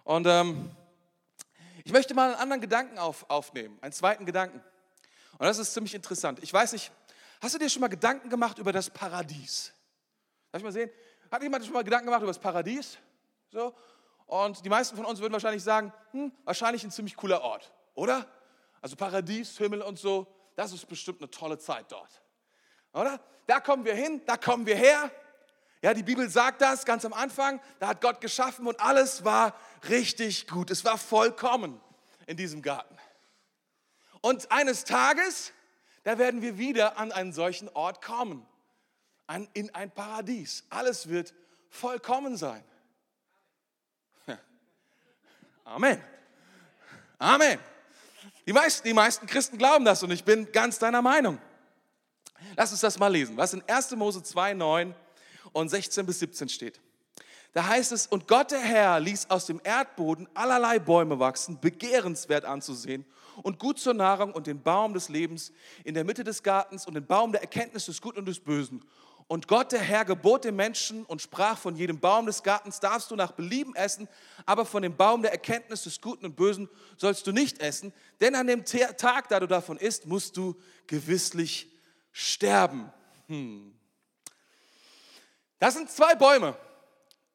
[0.04, 0.70] Und ähm,
[1.84, 4.62] ich möchte mal einen anderen Gedanken auf, aufnehmen, einen zweiten Gedanken.
[5.38, 6.38] Und das ist ziemlich interessant.
[6.42, 6.92] Ich weiß nicht,
[7.40, 9.72] hast du dir schon mal Gedanken gemacht über das Paradies?
[10.50, 10.90] Darf ich mal sehen?
[11.30, 12.98] Hat jemand schon mal Gedanken gemacht über das Paradies?
[13.50, 13.74] So?
[14.26, 18.26] Und die meisten von uns würden wahrscheinlich sagen, hm, wahrscheinlich ein ziemlich cooler Ort, oder?
[18.80, 22.22] Also Paradies, Himmel und so, das ist bestimmt eine tolle Zeit dort.
[22.92, 23.20] Oder?
[23.46, 25.10] Da kommen wir hin, da kommen wir her.
[25.82, 29.56] Ja, die Bibel sagt das ganz am Anfang, da hat Gott geschaffen und alles war
[29.88, 30.70] richtig gut.
[30.70, 31.80] Es war vollkommen
[32.26, 32.96] in diesem Garten.
[34.20, 35.52] Und eines Tages,
[36.04, 38.46] da werden wir wieder an einen solchen Ort kommen,
[39.26, 40.64] an, in ein Paradies.
[40.70, 41.34] Alles wird
[41.68, 42.62] vollkommen sein.
[45.64, 46.00] Amen.
[47.18, 47.58] Amen.
[48.46, 51.40] Die meisten, die meisten Christen glauben das und ich bin ganz deiner Meinung.
[52.56, 53.92] Lass uns das mal lesen, was in 1.
[53.92, 54.94] Mose 2, 9
[55.52, 56.80] und 16 bis 17 steht.
[57.52, 62.46] Da heißt es, und Gott der Herr ließ aus dem Erdboden allerlei Bäume wachsen, begehrenswert
[62.46, 63.04] anzusehen
[63.42, 65.52] und gut zur Nahrung und den Baum des Lebens
[65.84, 68.82] in der Mitte des Gartens und den Baum der Erkenntnis des Guten und des Bösen.
[69.28, 73.10] Und Gott, der Herr, gebot dem Menschen und sprach, von jedem Baum des Gartens darfst
[73.10, 74.08] du nach Belieben essen,
[74.46, 78.34] aber von dem Baum der Erkenntnis des Guten und Bösen sollst du nicht essen, denn
[78.34, 81.70] an dem Tag, da du davon isst, musst du gewisslich
[82.12, 82.92] sterben.
[83.28, 83.72] Hm.
[85.62, 86.56] Das sind zwei Bäume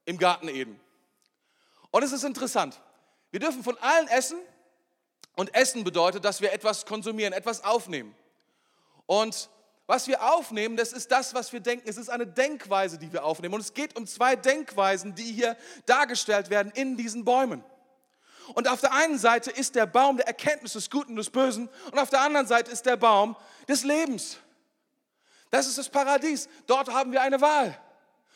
[0.04, 0.78] im Garten Eden.
[1.92, 2.78] Und es ist interessant.
[3.32, 4.38] Wir dürfen von allen essen
[5.38, 8.14] und Essen bedeutet, dass wir etwas konsumieren, etwas aufnehmen.
[9.06, 9.50] Und
[9.86, 11.88] was wir aufnehmen, das ist das, was wir denken.
[11.88, 13.54] Es ist eine Denkweise, die wir aufnehmen.
[13.54, 17.64] Und es geht um zwei Denkweisen, die hier dargestellt werden in diesen Bäumen.
[18.56, 21.70] Und auf der einen Seite ist der Baum der Erkenntnis des Guten und des Bösen
[21.94, 23.38] und auf der anderen Seite ist der Baum
[23.70, 24.38] des Lebens.
[25.50, 26.50] Das ist das Paradies.
[26.66, 27.80] Dort haben wir eine Wahl.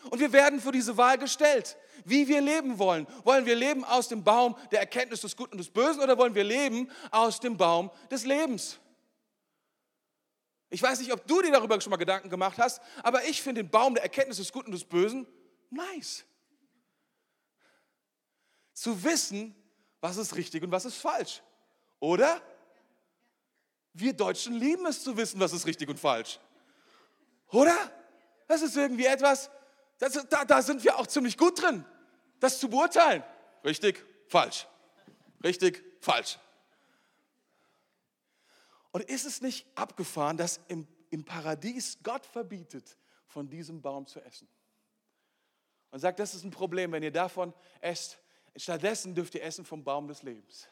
[0.10, 3.08] Und wir werden vor diese Wahl gestellt, wie wir leben wollen.
[3.24, 6.36] Wollen wir leben aus dem Baum der Erkenntnis des Guten und des Bösen oder wollen
[6.36, 8.80] wir leben aus dem Baum des Lebens?
[10.70, 13.62] Ich weiß nicht, ob du dir darüber schon mal Gedanken gemacht hast, aber ich finde
[13.62, 15.28] den Baum der Erkenntnis des Guten und des Bösen
[15.70, 16.24] nice.
[18.74, 19.54] Zu wissen,
[20.00, 21.44] was ist richtig und was ist falsch.
[22.00, 22.42] Oder?
[23.94, 26.40] Wir Deutschen lieben es zu wissen, was ist richtig und falsch.
[27.50, 27.76] Oder?
[28.48, 29.52] Das ist irgendwie etwas,
[30.02, 31.86] das, da, da sind wir auch ziemlich gut drin,
[32.40, 33.24] das zu beurteilen.
[33.64, 34.66] Richtig, falsch.
[35.44, 36.40] Richtig, falsch.
[38.92, 44.20] Und ist es nicht abgefahren, dass im, im Paradies Gott verbietet, von diesem Baum zu
[44.22, 44.48] essen?
[45.92, 48.18] Und sagt, das ist ein Problem, wenn ihr davon esst.
[48.56, 50.68] Stattdessen dürft ihr essen vom Baum des Lebens.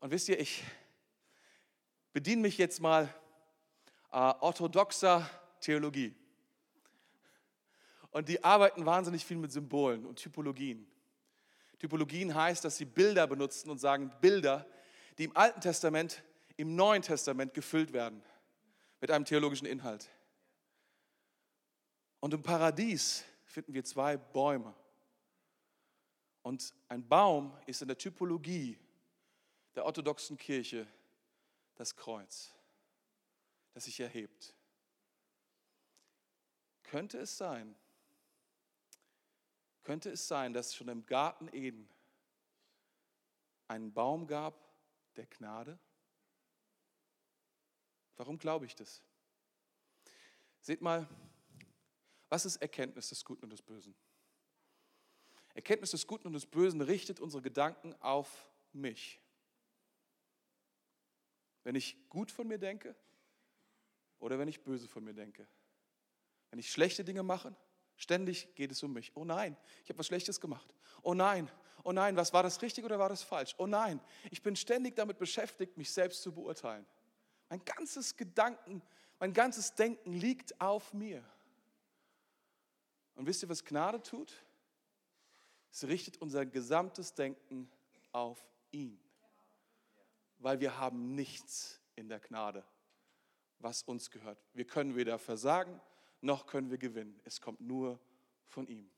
[0.00, 0.62] Und wisst ihr, ich
[2.12, 3.08] bediene mich jetzt mal
[4.12, 5.28] äh, orthodoxer
[5.60, 6.14] Theologie.
[8.10, 10.86] Und die arbeiten wahnsinnig viel mit Symbolen und Typologien.
[11.78, 14.66] Typologien heißt, dass sie Bilder benutzen und sagen Bilder,
[15.18, 16.22] die im Alten Testament,
[16.56, 18.22] im Neuen Testament gefüllt werden
[19.00, 20.08] mit einem theologischen Inhalt.
[22.20, 24.74] Und im Paradies finden wir zwei Bäume.
[26.42, 28.78] Und ein Baum ist in der Typologie
[29.74, 30.86] der orthodoxen Kirche
[31.74, 32.54] das Kreuz,
[33.74, 34.55] das sich erhebt.
[36.86, 37.74] Könnte es sein,
[39.82, 41.88] könnte es sein, dass es schon im Garten Eden
[43.68, 44.54] einen Baum gab
[45.16, 45.78] der Gnade?
[48.16, 49.02] Warum glaube ich das?
[50.60, 51.08] Seht mal,
[52.28, 53.94] was ist Erkenntnis des Guten und des Bösen?
[55.54, 59.20] Erkenntnis des Guten und des Bösen richtet unsere Gedanken auf mich.
[61.64, 62.94] Wenn ich gut von mir denke
[64.18, 65.48] oder wenn ich böse von mir denke.
[66.50, 67.54] Wenn ich schlechte Dinge mache,
[67.96, 69.12] ständig geht es um mich.
[69.14, 70.72] Oh nein, ich habe was Schlechtes gemacht.
[71.02, 71.50] Oh nein,
[71.84, 73.54] oh nein, was war das richtig oder war das falsch?
[73.58, 76.86] Oh nein, ich bin ständig damit beschäftigt, mich selbst zu beurteilen.
[77.48, 78.82] Mein ganzes Gedanken,
[79.18, 81.24] mein ganzes Denken liegt auf mir.
[83.14, 84.32] Und wisst ihr, was Gnade tut?
[85.72, 87.70] Es richtet unser gesamtes Denken
[88.12, 88.38] auf
[88.70, 88.98] ihn.
[90.38, 92.64] Weil wir haben nichts in der Gnade,
[93.58, 94.38] was uns gehört.
[94.52, 95.80] Wir können weder versagen,
[96.26, 97.18] noch können wir gewinnen.
[97.24, 97.98] Es kommt nur
[98.48, 98.90] von ihm.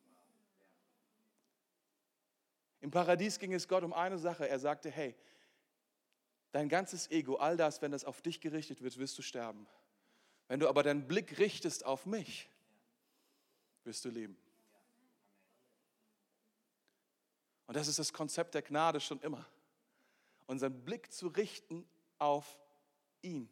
[2.81, 4.49] Im Paradies ging es Gott um eine Sache.
[4.49, 5.15] Er sagte, hey,
[6.53, 9.67] dein ganzes Ego, all das, wenn das auf dich gerichtet wird, wirst du sterben.
[10.49, 12.49] Wenn du aber deinen Blick richtest auf mich,
[13.85, 14.37] wirst du leben.
[17.67, 19.45] Und das ist das Konzept der Gnade schon immer.
[20.47, 21.87] Unseren Blick zu richten
[22.19, 22.59] auf
[23.21, 23.51] ihn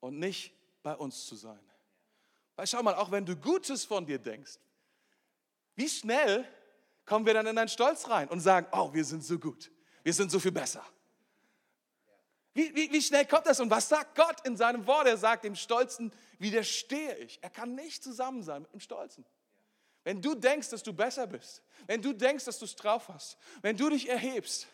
[0.00, 1.60] und nicht bei uns zu sein.
[2.56, 4.58] Weil schau mal, auch wenn du Gutes von dir denkst,
[5.74, 6.48] wie schnell
[7.04, 9.70] kommen wir dann in einen Stolz rein und sagen, oh, wir sind so gut,
[10.02, 10.84] wir sind so viel besser.
[12.54, 15.06] Wie, wie, wie schnell kommt das und was sagt Gott in seinem Wort?
[15.06, 17.38] Er sagt, dem Stolzen widerstehe ich.
[17.42, 19.26] Er kann nicht zusammen sein mit dem Stolzen.
[20.04, 23.36] Wenn du denkst, dass du besser bist, wenn du denkst, dass du es drauf hast,
[23.60, 24.66] wenn du dich erhebst.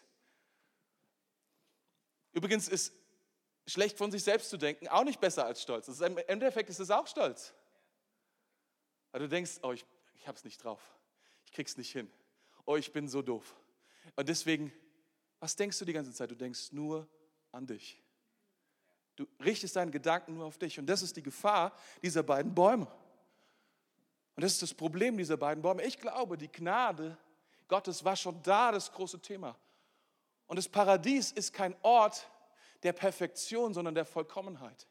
[2.32, 2.92] Übrigens ist
[3.66, 5.88] schlecht von sich selbst zu denken auch nicht besser als Stolz.
[5.88, 7.52] Im Endeffekt ist es auch Stolz.
[9.12, 9.84] Weil du denkst, oh, ich,
[10.16, 10.80] ich habe es nicht drauf.
[11.44, 12.10] Ich krieg's nicht hin.
[12.64, 13.54] Oh, ich bin so doof.
[14.16, 14.72] Und deswegen,
[15.38, 16.30] was denkst du die ganze Zeit?
[16.30, 17.06] Du denkst nur
[17.52, 18.02] an dich.
[19.16, 20.78] Du richtest deinen Gedanken nur auf dich.
[20.78, 22.86] Und das ist die Gefahr dieser beiden Bäume.
[24.34, 25.82] Und das ist das Problem dieser beiden Bäume.
[25.84, 27.18] Ich glaube, die Gnade
[27.68, 29.56] Gottes war schon da, das große Thema.
[30.46, 32.28] Und das Paradies ist kein Ort
[32.82, 34.86] der Perfektion, sondern der Vollkommenheit.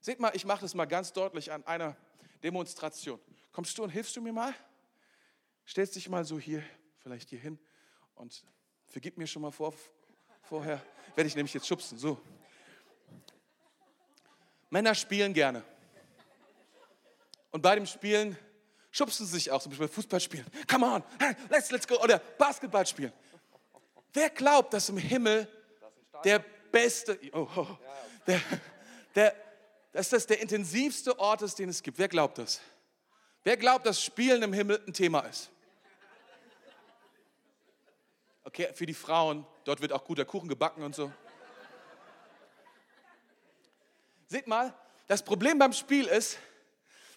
[0.00, 1.96] Seht mal, ich mache das mal ganz deutlich an einer
[2.42, 3.20] Demonstration.
[3.52, 4.54] Kommst du und hilfst du mir mal?
[5.66, 6.62] Stellst dich mal so hier,
[6.98, 7.58] vielleicht hier hin
[8.14, 8.44] und
[8.86, 9.74] vergib mir schon mal vor,
[10.42, 10.82] vorher.
[11.14, 11.96] Werde ich nämlich jetzt schubsen.
[11.96, 12.20] So.
[14.70, 15.64] Männer spielen gerne.
[17.50, 18.36] Und bei dem Spielen
[18.90, 20.46] schubsen sie sich auch, zum Beispiel Fußball spielen.
[20.68, 21.02] Come on,
[21.48, 22.00] let's, let's go.
[22.02, 23.12] Oder Basketball spielen.
[24.12, 25.48] Wer glaubt, dass im Himmel
[26.24, 26.38] der
[26.70, 27.66] beste, oh, oh,
[28.26, 28.40] der,
[29.14, 29.34] der,
[29.94, 31.98] dass das der intensivste Ort ist, den es gibt.
[31.98, 32.60] Wer glaubt das?
[33.44, 35.50] Wer glaubt, dass Spielen im Himmel ein Thema ist?
[38.42, 41.12] Okay, für die Frauen, dort wird auch guter Kuchen gebacken und so.
[44.26, 44.74] Seht mal,
[45.06, 46.38] das Problem beim Spiel ist,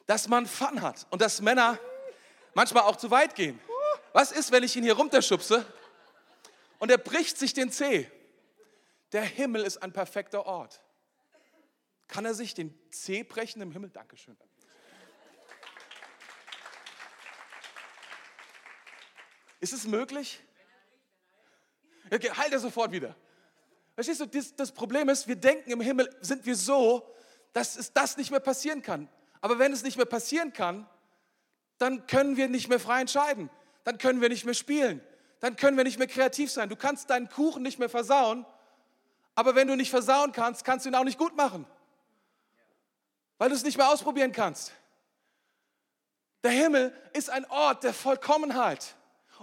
[0.05, 1.79] dass man Fun hat und dass Männer
[2.53, 3.59] manchmal auch zu weit gehen.
[4.13, 5.65] Was ist, wenn ich ihn hier runterschubse
[6.77, 8.07] und er bricht sich den Zeh?
[9.13, 10.79] Der Himmel ist ein perfekter Ort.
[12.07, 13.89] Kann er sich den Zeh brechen im Himmel?
[13.89, 14.37] Dankeschön.
[19.59, 20.39] Ist es möglich?
[22.11, 23.15] Okay, halt er sofort wieder.
[23.95, 27.13] Verstehst du, das, das Problem ist, wir denken im Himmel sind wir so,
[27.53, 29.09] dass es das nicht mehr passieren kann.
[29.41, 30.87] Aber wenn es nicht mehr passieren kann,
[31.79, 33.49] dann können wir nicht mehr frei entscheiden.
[33.83, 35.01] Dann können wir nicht mehr spielen.
[35.39, 36.69] Dann können wir nicht mehr kreativ sein.
[36.69, 38.45] Du kannst deinen Kuchen nicht mehr versauen,
[39.35, 41.65] aber wenn du nicht versauen kannst, kannst du ihn auch nicht gut machen.
[43.37, 44.71] Weil du es nicht mehr ausprobieren kannst.
[46.43, 48.95] Der Himmel ist ein Ort der Vollkommenheit.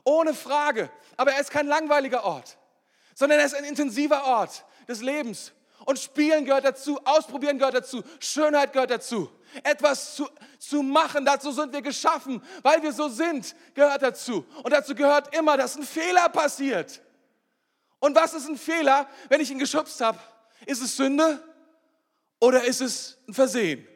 [0.04, 0.90] Ohne Frage.
[1.16, 2.56] Aber er ist kein langweiliger Ort,
[3.14, 5.52] sondern er ist ein intensiver Ort des Lebens.
[5.84, 9.30] Und Spielen gehört dazu, Ausprobieren gehört dazu, Schönheit gehört dazu.
[9.62, 10.28] Etwas zu,
[10.58, 14.46] zu machen, dazu sind wir geschaffen, weil wir so sind, gehört dazu.
[14.62, 17.02] Und dazu gehört immer, dass ein Fehler passiert.
[17.98, 20.18] Und was ist ein Fehler, wenn ich ihn geschubst habe?
[20.66, 21.42] Ist es Sünde
[22.44, 23.86] oder ist es ein Versehen?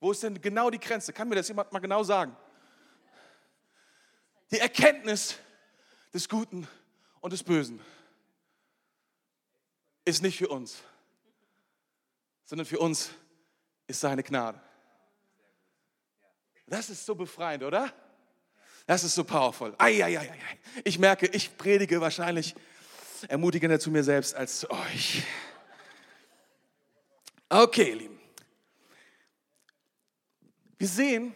[0.00, 1.12] Wo ist denn genau die Grenze?
[1.12, 2.36] Kann mir das jemand mal genau sagen?
[4.50, 5.36] Die Erkenntnis
[6.12, 6.66] des Guten
[7.20, 7.80] und des Bösen
[10.04, 10.76] ist nicht für uns,
[12.44, 13.10] sondern für uns
[13.86, 14.60] ist seine Gnade.
[16.66, 17.92] Das ist so befreiend, oder?
[18.86, 19.74] Das ist so powerful.
[19.78, 20.32] Eieieiei.
[20.84, 22.54] Ich merke, ich predige wahrscheinlich
[23.28, 25.22] ermutigender zu mir selbst als zu euch.
[27.48, 28.20] Okay, ihr Lieben.
[30.78, 31.34] Wir sehen,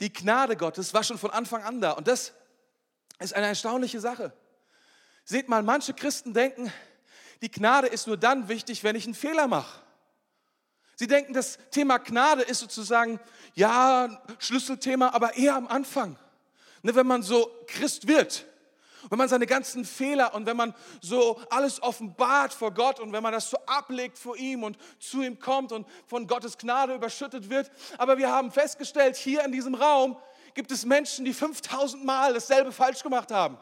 [0.00, 1.92] die Gnade Gottes war schon von Anfang an da.
[1.92, 2.32] Und das
[3.18, 4.32] ist eine erstaunliche Sache.
[5.24, 6.70] Seht mal, manche Christen denken,
[7.40, 9.80] die Gnade ist nur dann wichtig, wenn ich einen Fehler mache.
[10.96, 13.18] Sie denken, das Thema Gnade ist sozusagen,
[13.54, 16.18] ja, Schlüsselthema, aber eher am Anfang.
[16.82, 18.46] Ne, wenn man so Christ wird,
[19.10, 23.22] wenn man seine ganzen Fehler und wenn man so alles offenbart vor Gott und wenn
[23.22, 27.50] man das so ablegt vor ihm und zu ihm kommt und von Gottes Gnade überschüttet
[27.50, 27.70] wird.
[27.98, 30.16] Aber wir haben festgestellt, hier in diesem Raum
[30.54, 33.58] gibt es Menschen, die 5000 Mal dasselbe falsch gemacht haben.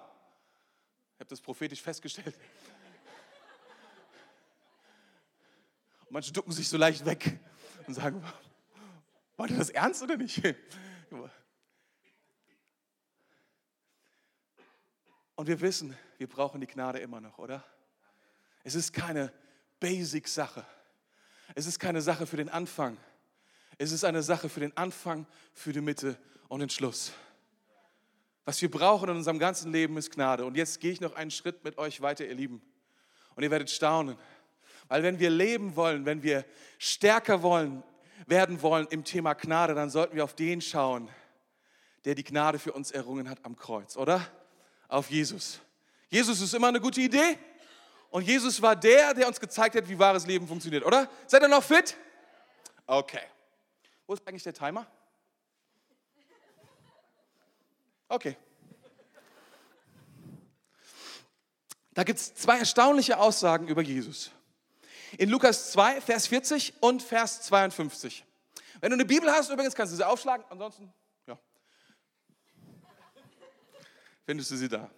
[1.15, 2.35] Ich habe das prophetisch festgestellt.
[6.13, 7.39] manche ducken sich so leicht weg
[7.87, 8.23] und sagen,
[9.37, 10.43] war das ernst oder nicht?
[15.43, 17.65] Und wir wissen, wir brauchen die Gnade immer noch, oder?
[18.63, 19.33] Es ist keine
[19.81, 20.65] Basic-Sache.
[21.57, 22.97] Es ist keine Sache für den Anfang.
[23.77, 27.11] Es ist eine Sache für den Anfang, für die Mitte und den Schluss.
[28.45, 30.45] Was wir brauchen in unserem ganzen Leben ist Gnade.
[30.45, 32.63] Und jetzt gehe ich noch einen Schritt mit euch weiter, ihr Lieben.
[33.35, 34.17] Und ihr werdet staunen.
[34.87, 36.45] Weil wenn wir leben wollen, wenn wir
[36.79, 37.83] stärker wollen,
[38.29, 41.09] werden wollen im Thema Gnade, dann sollten wir auf den schauen,
[42.05, 44.25] der die Gnade für uns errungen hat am Kreuz, oder?
[44.93, 45.59] Auf Jesus.
[46.11, 47.39] Jesus ist immer eine gute Idee.
[48.11, 51.09] Und Jesus war der, der uns gezeigt hat, wie wahres Leben funktioniert, oder?
[51.27, 51.97] Seid ihr noch fit?
[52.87, 53.23] Okay.
[54.07, 54.87] Wo ist eigentlich der Timer?
[58.07, 58.37] Okay.
[61.95, 64.31] Da gibt es zwei erstaunliche Aussagen über Jesus
[65.17, 68.27] in Lukas 2, Vers 40 und Vers 52.
[68.83, 70.93] Wenn du eine Bibel hast, übrigens kannst du sie aufschlagen, ansonsten,
[71.27, 71.39] ja,
[74.25, 74.91] findest du sie da.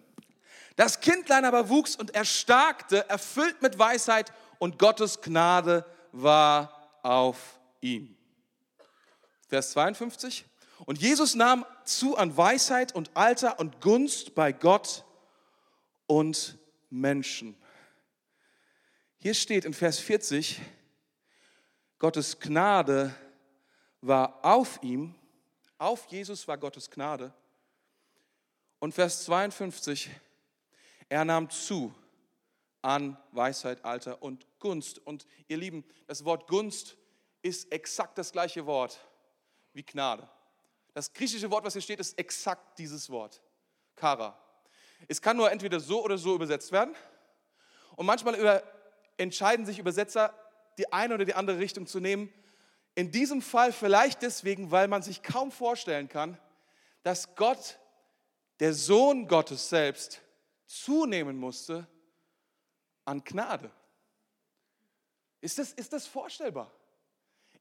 [0.75, 8.15] Das Kindlein aber wuchs und erstarkte, erfüllt mit Weisheit und Gottes Gnade war auf ihm.
[9.47, 10.45] Vers 52.
[10.85, 15.05] Und Jesus nahm zu an Weisheit und Alter und Gunst bei Gott
[16.07, 16.57] und
[16.89, 17.55] Menschen.
[19.17, 20.61] Hier steht in Vers 40,
[21.97, 23.15] Gottes Gnade
[24.01, 25.15] war auf ihm,
[25.77, 27.33] auf Jesus war Gottes Gnade.
[28.85, 30.11] Und Vers 52,
[31.09, 31.91] er nahm zu
[32.83, 34.99] an Weisheit, Alter und Gunst.
[34.99, 36.95] Und ihr Lieben, das Wort Gunst
[37.41, 38.99] ist exakt das gleiche Wort
[39.73, 40.29] wie Gnade.
[40.93, 43.41] Das griechische Wort, was hier steht, ist exakt dieses Wort,
[43.95, 44.37] Kara.
[45.07, 46.93] Es kann nur entweder so oder so übersetzt werden.
[47.95, 48.61] Und manchmal über,
[49.17, 50.31] entscheiden sich Übersetzer,
[50.77, 52.31] die eine oder die andere Richtung zu nehmen.
[52.93, 56.37] In diesem Fall vielleicht deswegen, weil man sich kaum vorstellen kann,
[57.01, 57.79] dass Gott,
[58.59, 60.21] der Sohn Gottes selbst,
[60.65, 61.87] zunehmen musste
[63.03, 63.71] an Gnade.
[65.41, 66.71] Ist das, ist das vorstellbar?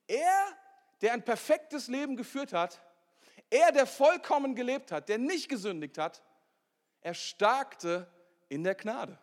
[0.06, 0.46] Er,
[1.00, 2.80] der ein perfektes Leben geführt hat,
[3.50, 6.22] er, der vollkommen gelebt hat, der nicht gesündigt hat,
[7.02, 8.10] erstarkte
[8.48, 9.18] in der Gnade.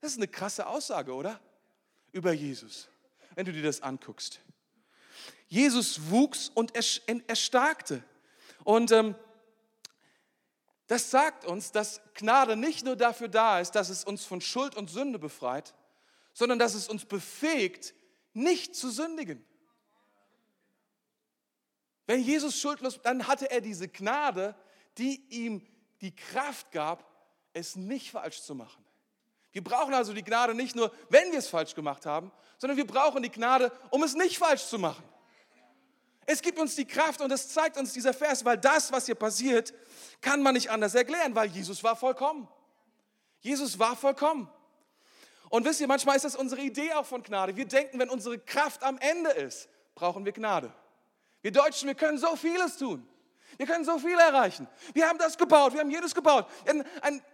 [0.00, 1.40] Das ist eine krasse Aussage, oder?
[2.12, 2.88] Über Jesus,
[3.34, 4.40] wenn du dir das anguckst.
[5.48, 8.02] Jesus wuchs und erstarkte.
[8.64, 9.14] Und ähm,
[10.86, 14.76] Das sagt uns, dass Gnade nicht nur dafür da ist, dass es uns von Schuld
[14.76, 15.74] und Sünde befreit,
[16.32, 17.94] sondern dass es uns befähigt,
[18.32, 19.44] nicht zu sündigen.
[22.06, 24.54] Wenn Jesus schuldlos, dann hatte er diese Gnade,
[24.98, 25.66] die ihm
[26.00, 27.04] die Kraft gab,
[27.52, 28.84] es nicht falsch zu machen.
[29.50, 32.86] Wir brauchen also die Gnade nicht nur, wenn wir es falsch gemacht haben, sondern wir
[32.86, 35.02] brauchen die Gnade, um es nicht falsch zu machen.
[36.26, 39.14] Es gibt uns die Kraft und das zeigt uns dieser Vers, weil das, was hier
[39.14, 39.72] passiert,
[40.20, 42.48] kann man nicht anders erklären, weil Jesus war vollkommen.
[43.40, 44.50] Jesus war vollkommen.
[45.48, 47.56] Und wisst ihr, manchmal ist das unsere Idee auch von Gnade.
[47.56, 50.72] Wir denken, wenn unsere Kraft am Ende ist, brauchen wir Gnade.
[51.42, 53.06] Wir Deutschen, wir können so vieles tun.
[53.56, 54.68] Wir können so viel erreichen.
[54.92, 56.46] Wir haben das gebaut, wir haben jedes gebaut.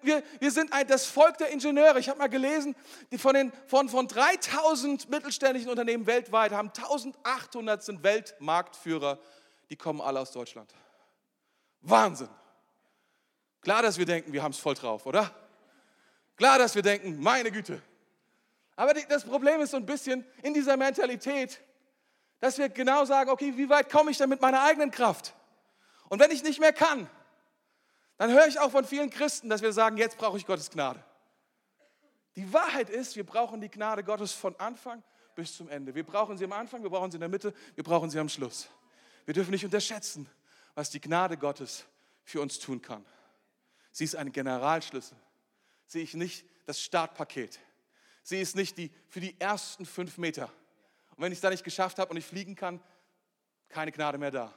[0.02, 1.98] Wir, sind das Volk der Ingenieure.
[1.98, 2.76] Ich habe mal gelesen,
[3.18, 9.18] von, den, von, von 3000 mittelständischen Unternehmen weltweit haben 1800 sind Weltmarktführer.
[9.70, 10.72] Die kommen alle aus Deutschland.
[11.80, 12.28] Wahnsinn.
[13.60, 15.30] Klar, dass wir denken, wir haben es voll drauf, oder?
[16.36, 17.80] Klar, dass wir denken, meine Güte.
[18.76, 21.60] Aber die, das Problem ist so ein bisschen in dieser Mentalität,
[22.40, 25.34] dass wir genau sagen, okay, wie weit komme ich denn mit meiner eigenen Kraft?
[26.12, 27.08] Und wenn ich nicht mehr kann,
[28.18, 31.02] dann höre ich auch von vielen Christen, dass wir sagen, jetzt brauche ich Gottes Gnade.
[32.36, 35.02] Die Wahrheit ist, wir brauchen die Gnade Gottes von Anfang
[35.34, 35.94] bis zum Ende.
[35.94, 38.28] Wir brauchen sie am Anfang, wir brauchen sie in der Mitte, wir brauchen sie am
[38.28, 38.68] Schluss.
[39.24, 40.28] Wir dürfen nicht unterschätzen,
[40.74, 41.86] was die Gnade Gottes
[42.24, 43.06] für uns tun kann.
[43.90, 45.16] Sie ist ein Generalschlüssel.
[45.86, 47.58] Sie ist nicht das Startpaket.
[48.22, 50.52] Sie ist nicht die für die ersten fünf Meter.
[51.16, 52.82] Und wenn ich es da nicht geschafft habe und ich fliegen kann,
[53.70, 54.52] keine Gnade mehr da.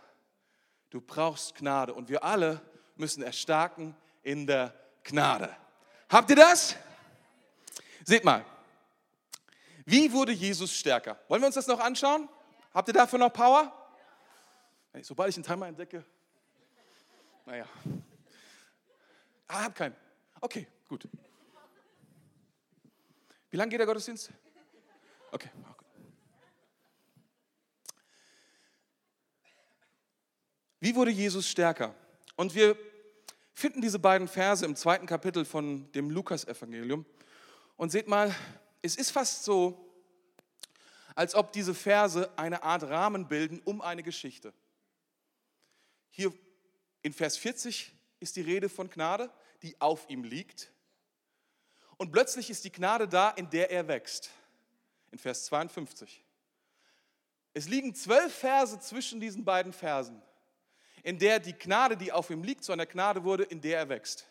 [0.89, 2.61] Du brauchst Gnade und wir alle
[2.95, 5.55] müssen erstarken in der Gnade.
[6.09, 6.75] Habt ihr das?
[8.03, 8.45] Seht mal,
[9.85, 11.19] wie wurde Jesus stärker?
[11.27, 12.29] Wollen wir uns das noch anschauen?
[12.73, 13.71] Habt ihr dafür noch Power?
[15.01, 16.05] Sobald ich einen Timer entdecke,
[17.45, 17.65] naja.
[19.47, 19.95] Ah, hab keinen.
[20.41, 21.07] Okay, gut.
[23.49, 24.31] Wie lange geht der Gottesdienst?
[25.31, 25.49] Okay,
[30.85, 31.95] Wie wurde Jesus stärker?
[32.35, 32.77] Und wir
[33.55, 37.07] finden diese beiden Verse im zweiten Kapitel von dem Lukas-Evangelium.
[37.75, 38.35] Und seht mal,
[38.83, 39.83] es ist fast so,
[41.15, 44.53] als ob diese Verse eine Art Rahmen bilden um eine Geschichte.
[46.11, 46.31] Hier
[47.01, 49.31] in Vers 40 ist die Rede von Gnade,
[49.63, 50.71] die auf ihm liegt.
[51.97, 54.29] Und plötzlich ist die Gnade da, in der er wächst.
[55.09, 56.23] In Vers 52.
[57.55, 60.21] Es liegen zwölf Verse zwischen diesen beiden Versen
[61.05, 63.89] in der die Gnade, die auf ihm liegt, zu einer Gnade wurde, in der er
[63.89, 64.27] wächst.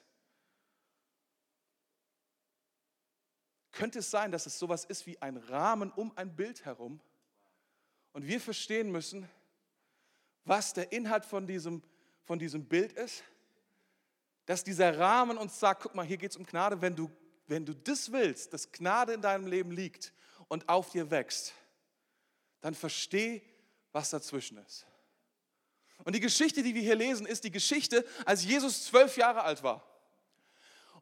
[3.71, 7.01] Könnte es sein, dass es sowas ist wie ein Rahmen um ein Bild herum
[8.13, 9.29] und wir verstehen müssen,
[10.45, 11.81] was der Inhalt von diesem,
[12.25, 13.23] von diesem Bild ist?
[14.45, 17.09] Dass dieser Rahmen uns sagt, guck mal, hier geht es um Gnade, wenn du,
[17.47, 20.13] wenn du das willst, dass Gnade in deinem Leben liegt
[20.49, 21.55] und auf dir wächst,
[22.61, 23.43] dann versteh,
[23.93, 24.89] was dazwischen ist.
[26.03, 29.63] Und die Geschichte, die wir hier lesen, ist die Geschichte, als Jesus zwölf Jahre alt
[29.63, 29.83] war.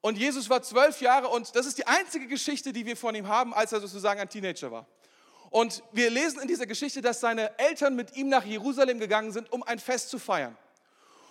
[0.03, 3.29] Und Jesus war zwölf Jahre und das ist die einzige Geschichte, die wir von ihm
[3.29, 4.87] haben, als er sozusagen ein Teenager war.
[5.51, 9.53] Und wir lesen in dieser Geschichte, dass seine Eltern mit ihm nach Jerusalem gegangen sind,
[9.53, 10.57] um ein Fest zu feiern.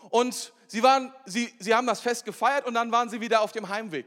[0.10, 3.52] Und sie, waren, sie, sie haben das Fest gefeiert und dann waren sie wieder auf
[3.52, 4.06] dem Heimweg.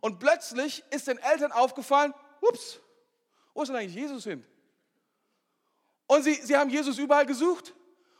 [0.00, 2.80] Und plötzlich ist den Eltern aufgefallen, ups,
[3.54, 4.44] wo ist denn eigentlich Jesus hin?
[6.06, 7.74] Und sie, sie haben Jesus überall gesucht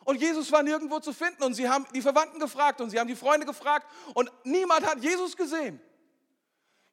[0.09, 1.43] und Jesus war nirgendwo zu finden.
[1.43, 5.01] Und sie haben die Verwandten gefragt und sie haben die Freunde gefragt und niemand hat
[5.03, 5.79] Jesus gesehen.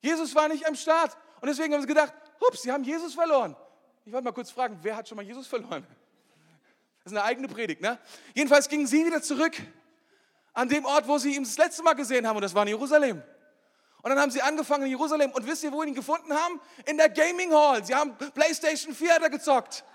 [0.02, 1.16] Jesus war nicht am Start.
[1.40, 3.56] Und deswegen haben sie gedacht, hups, sie haben Jesus verloren.
[4.04, 5.88] Ich wollte mal kurz fragen, wer hat schon mal Jesus verloren?
[7.06, 7.98] Das ist eine eigene Predigt, ne?
[8.34, 9.56] Jedenfalls gingen sie wieder zurück
[10.52, 12.70] an dem Ort, wo sie ihn das letzte Mal gesehen haben und das war in
[12.70, 13.24] Jerusalem.
[14.02, 16.60] Und dann haben sie angefangen in Jerusalem und wisst ihr, wo sie ihn gefunden haben?
[16.86, 17.86] In der Gaming Hall.
[17.86, 19.86] Sie haben PlayStation 4 da gezockt.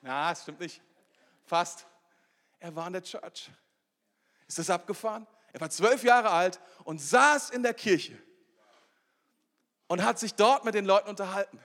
[0.00, 0.80] Na, das stimmt nicht.
[1.48, 1.86] Fast.
[2.60, 3.50] Er war in der Church.
[4.46, 5.26] Ist das abgefahren?
[5.52, 8.16] Er war zwölf Jahre alt und saß in der Kirche
[9.86, 11.58] und hat sich dort mit den Leuten unterhalten.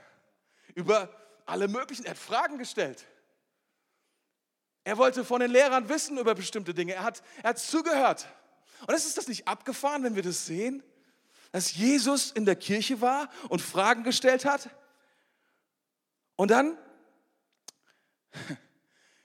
[0.75, 1.09] Über
[1.45, 3.05] alle möglichen, er hat Fragen gestellt.
[4.85, 6.93] Er wollte von den Lehrern wissen über bestimmte Dinge.
[6.93, 8.27] Er hat, er hat zugehört.
[8.87, 10.83] Und ist das nicht abgefahren, wenn wir das sehen?
[11.51, 14.69] Dass Jesus in der Kirche war und Fragen gestellt hat?
[16.35, 16.77] Und dann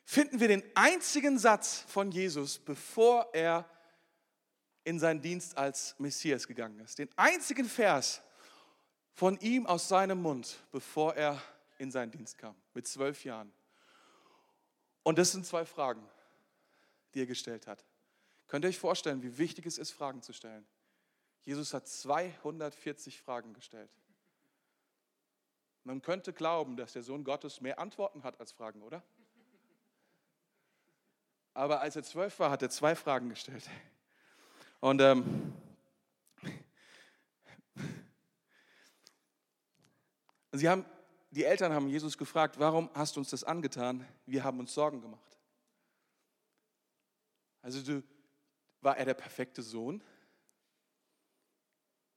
[0.08, 3.68] finden wir den einzigen Satz von Jesus, bevor er
[4.82, 6.98] in seinen Dienst als Messias gegangen ist.
[6.98, 8.22] Den einzigen Vers
[9.12, 11.38] von ihm aus seinem Mund, bevor er
[11.76, 13.52] in seinen Dienst kam, mit zwölf Jahren.
[15.02, 16.08] Und das sind zwei Fragen,
[17.12, 17.84] die er gestellt hat.
[18.46, 20.66] Könnt ihr euch vorstellen, wie wichtig es ist, Fragen zu stellen?
[21.42, 23.90] Jesus hat 240 Fragen gestellt.
[25.84, 29.04] Man könnte glauben, dass der Sohn Gottes mehr Antworten hat als Fragen, oder?
[31.58, 33.68] Aber als er zwölf war, hat er zwei Fragen gestellt.
[34.78, 35.52] Und ähm,
[40.52, 40.84] sie haben,
[41.32, 44.06] die Eltern haben Jesus gefragt, warum hast du uns das angetan?
[44.24, 45.36] Wir haben uns Sorgen gemacht.
[47.60, 48.04] Also du,
[48.80, 50.00] war er der perfekte Sohn?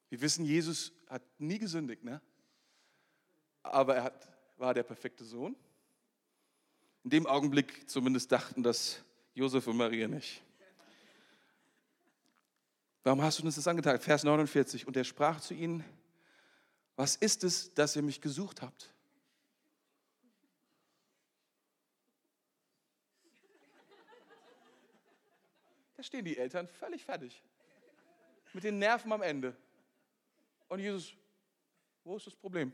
[0.10, 2.22] Wir wissen, Jesus hat nie gesündigt, ne?
[3.64, 5.56] aber er hat, war der perfekte Sohn.
[7.04, 9.04] In dem Augenblick zumindest dachten das
[9.42, 10.40] Josef und Maria nicht.
[13.04, 14.00] Warum hast du uns das angetan?
[14.00, 14.86] Vers 49.
[14.86, 15.84] Und er sprach zu ihnen,
[16.96, 18.94] was ist es, dass ihr mich gesucht habt?
[25.98, 27.42] Da stehen die Eltern völlig fertig.
[28.54, 29.58] Mit den Nerven am Ende.
[30.68, 31.14] Und Jesus,
[32.04, 32.72] wo ist das Problem?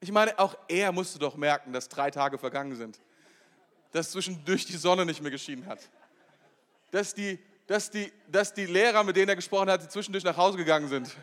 [0.00, 2.98] Ich meine, auch er musste doch merken, dass drei Tage vergangen sind
[3.92, 5.78] dass zwischendurch die Sonne nicht mehr geschienen hat.
[6.90, 10.56] Dass die, dass die, dass die Lehrer, mit denen er gesprochen hat, zwischendurch nach Hause
[10.56, 11.14] gegangen sind.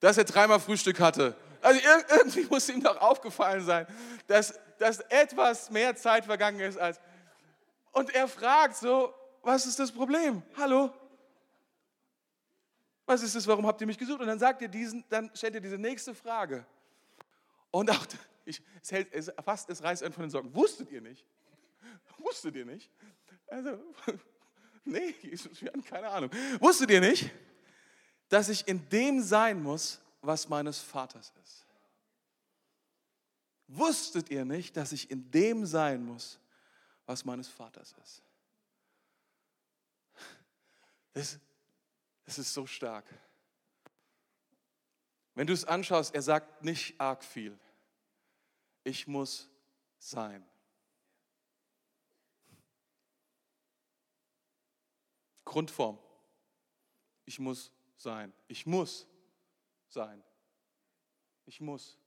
[0.00, 1.36] Dass er dreimal Frühstück hatte.
[1.60, 1.80] Also
[2.16, 3.86] irgendwie muss ihm doch aufgefallen sein,
[4.26, 7.00] dass, dass etwas mehr Zeit vergangen ist als.
[7.92, 10.42] Und er fragt so: Was ist das Problem?
[10.56, 10.92] Hallo?
[13.06, 13.46] Was ist das?
[13.46, 14.20] Warum habt ihr mich gesucht?
[14.20, 16.64] Und dann sagt ihr diesen, dann stellt ihr diese nächste Frage.
[17.70, 18.06] Und auch
[18.44, 20.54] ich, es, hält, es fast, es reißt einen von den Socken.
[20.54, 21.24] Wusstet ihr nicht?
[22.18, 22.90] Wusstet ihr nicht?
[23.46, 23.78] Also,
[24.84, 26.30] nee, Jesus, wir haben keine Ahnung.
[26.60, 27.30] Wusstet ihr nicht,
[28.28, 31.66] dass ich in dem sein muss, was meines Vaters ist?
[33.68, 36.38] Wusstet ihr nicht, dass ich in dem sein muss,
[37.06, 38.22] was meines Vaters ist?
[41.12, 41.38] Das,
[42.24, 43.04] das ist so stark.
[45.34, 47.58] Wenn du es anschaust, er sagt nicht arg viel.
[48.84, 49.48] Ich muss
[49.98, 50.44] sein.
[55.44, 55.98] Grundform.
[57.24, 58.32] Ich muss sein.
[58.48, 59.06] Ich muss
[59.88, 60.24] sein.
[61.44, 61.98] Ich muss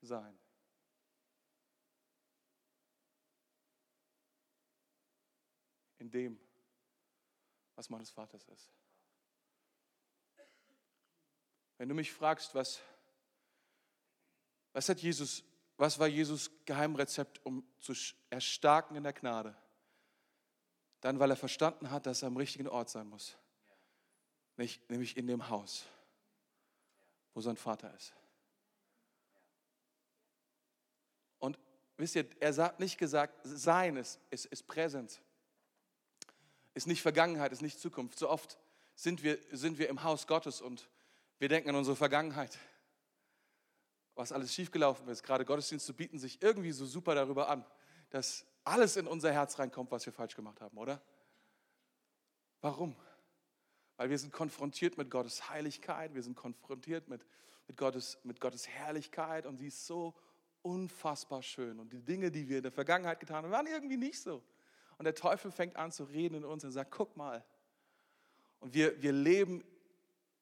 [0.00, 0.38] sein.
[5.98, 6.38] In dem,
[7.76, 8.72] was meines Vaters ist.
[11.78, 12.80] Wenn du mich fragst, was,
[14.72, 15.44] was hat Jesus
[15.82, 17.92] was war Jesus Geheimrezept, um zu
[18.30, 19.52] erstarken in der Gnade?
[21.00, 23.36] Dann, weil er verstanden hat, dass er am richtigen Ort sein muss.
[24.56, 25.84] Nämlich in dem Haus,
[27.34, 28.14] wo sein Vater ist.
[31.40, 31.58] Und
[31.96, 35.20] wisst ihr, er hat nicht gesagt, sein ist, ist, ist Präsenz.
[36.74, 38.20] Ist nicht Vergangenheit, ist nicht Zukunft.
[38.20, 38.56] So oft
[38.94, 40.88] sind wir, sind wir im Haus Gottes und
[41.40, 42.56] wir denken an unsere Vergangenheit
[44.14, 45.22] was alles schiefgelaufen ist.
[45.22, 47.64] Gerade Gottesdienste bieten sich irgendwie so super darüber an,
[48.10, 51.02] dass alles in unser Herz reinkommt, was wir falsch gemacht haben, oder?
[52.60, 52.94] Warum?
[53.96, 57.26] Weil wir sind konfrontiert mit Gottes Heiligkeit, wir sind konfrontiert mit,
[57.66, 60.14] mit, Gottes, mit Gottes Herrlichkeit und sie ist so
[60.62, 61.80] unfassbar schön.
[61.80, 64.44] Und die Dinge, die wir in der Vergangenheit getan haben, waren irgendwie nicht so.
[64.98, 67.44] Und der Teufel fängt an zu reden in uns und sagt, guck mal.
[68.60, 69.64] Und wir, wir leben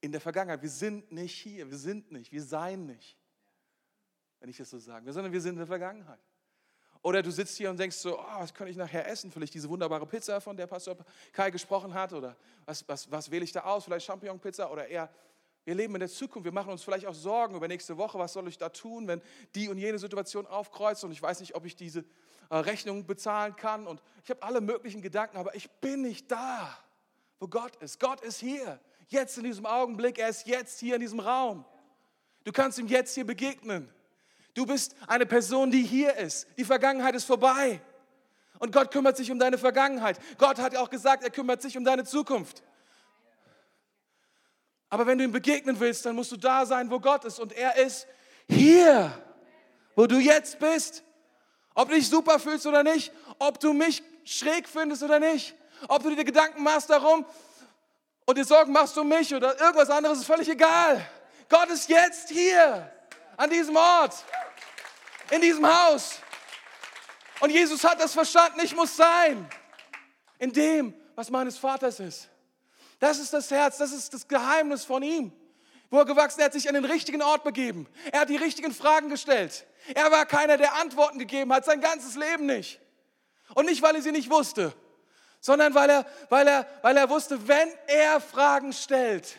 [0.03, 0.61] in der Vergangenheit.
[0.61, 3.20] Wir sind nicht hier, wir sind nicht, wir seien nicht
[4.41, 6.19] wenn ich das so sagen will, sondern wir sind in der Vergangenheit.
[7.03, 9.31] Oder du sitzt hier und denkst so, oh, was kann ich nachher essen?
[9.31, 10.97] Vielleicht diese wunderbare Pizza, von der Pastor
[11.33, 12.13] Kai gesprochen hat.
[12.13, 12.37] Oder
[12.67, 13.85] was, was, was wähle ich da aus?
[13.85, 15.09] Vielleicht Champignon-Pizza oder eher,
[15.65, 16.45] wir leben in der Zukunft.
[16.45, 18.19] Wir machen uns vielleicht auch Sorgen über nächste Woche.
[18.19, 19.23] Was soll ich da tun, wenn
[19.55, 22.05] die und jene Situation aufkreuzt und ich weiß nicht, ob ich diese
[22.51, 23.87] äh, Rechnung bezahlen kann.
[23.87, 26.77] Und ich habe alle möglichen Gedanken, aber ich bin nicht da,
[27.39, 27.99] wo Gott ist.
[27.99, 28.79] Gott ist hier,
[29.09, 30.19] jetzt in diesem Augenblick.
[30.19, 31.65] Er ist jetzt hier in diesem Raum.
[32.45, 33.91] Du kannst ihm jetzt hier begegnen.
[34.55, 36.47] Du bist eine Person, die hier ist.
[36.57, 37.81] Die Vergangenheit ist vorbei.
[38.59, 40.19] Und Gott kümmert sich um deine Vergangenheit.
[40.37, 42.63] Gott hat auch gesagt, er kümmert sich um deine Zukunft.
[44.91, 47.39] Aber wenn du ihm begegnen willst, dann musst du da sein, wo Gott ist.
[47.39, 48.07] Und er ist
[48.49, 49.13] hier,
[49.95, 51.05] wo du jetzt bist.
[51.75, 55.55] Ob du dich super fühlst oder nicht, ob du mich schräg findest oder nicht,
[55.89, 57.25] ob du dir Gedanken machst darum
[58.27, 61.01] und dir Sorgen machst um mich oder irgendwas anderes, ist völlig egal.
[61.49, 62.93] Gott ist jetzt hier
[63.41, 64.23] an diesem Ort,
[65.31, 66.19] in diesem Haus.
[67.41, 69.49] Und Jesus hat das verstanden, ich muss sein
[70.39, 72.29] in dem, was meines Vaters ist.
[72.99, 75.33] Das ist das Herz, das ist das Geheimnis von ihm.
[75.89, 77.89] Wo er gewachsen, er hat sich an den richtigen Ort begeben.
[78.13, 79.67] Er hat die richtigen Fragen gestellt.
[79.95, 82.79] Er war keiner, der Antworten gegeben hat, sein ganzes Leben nicht.
[83.55, 84.75] Und nicht, weil er sie nicht wusste,
[85.41, 89.35] sondern weil er, weil er, weil er wusste, wenn er Fragen stellt,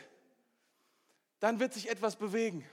[1.39, 2.67] dann wird sich etwas bewegen.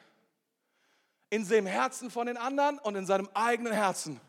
[1.30, 4.20] In dem Herzen von den anderen und in seinem eigenen Herzen.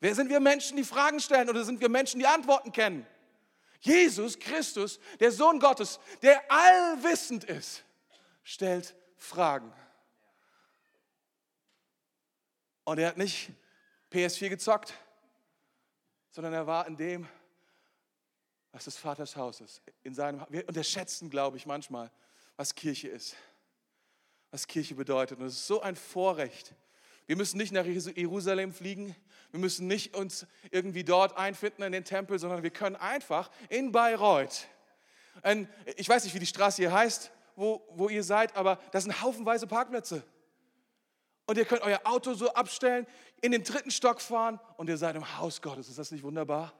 [0.00, 3.06] Wer sind wir Menschen, die Fragen stellen oder sind wir Menschen, die Antworten kennen?
[3.80, 7.84] Jesus Christus, der Sohn Gottes, der allwissend ist,
[8.42, 9.72] stellt Fragen.
[12.84, 13.50] Und er hat nicht
[14.12, 14.94] PS4 gezockt,
[16.30, 17.26] sondern er war in dem,
[18.72, 19.82] was des Vaters Haus ist.
[20.02, 22.10] In seinem, wir unterschätzen, glaube ich, manchmal,
[22.56, 23.36] was Kirche ist,
[24.54, 25.40] was Kirche bedeutet.
[25.40, 26.76] Und es ist so ein Vorrecht.
[27.26, 29.16] Wir müssen nicht nach Jerusalem fliegen,
[29.50, 33.90] wir müssen nicht uns irgendwie dort einfinden in den Tempel, sondern wir können einfach in
[33.90, 34.68] Bayreuth,
[35.42, 39.02] ein, ich weiß nicht, wie die Straße hier heißt, wo, wo ihr seid, aber das
[39.02, 40.22] sind haufenweise Parkplätze.
[41.46, 43.08] Und ihr könnt euer Auto so abstellen,
[43.42, 45.88] in den dritten Stock fahren und ihr seid im Haus Gottes.
[45.88, 46.72] Ist das nicht wunderbar?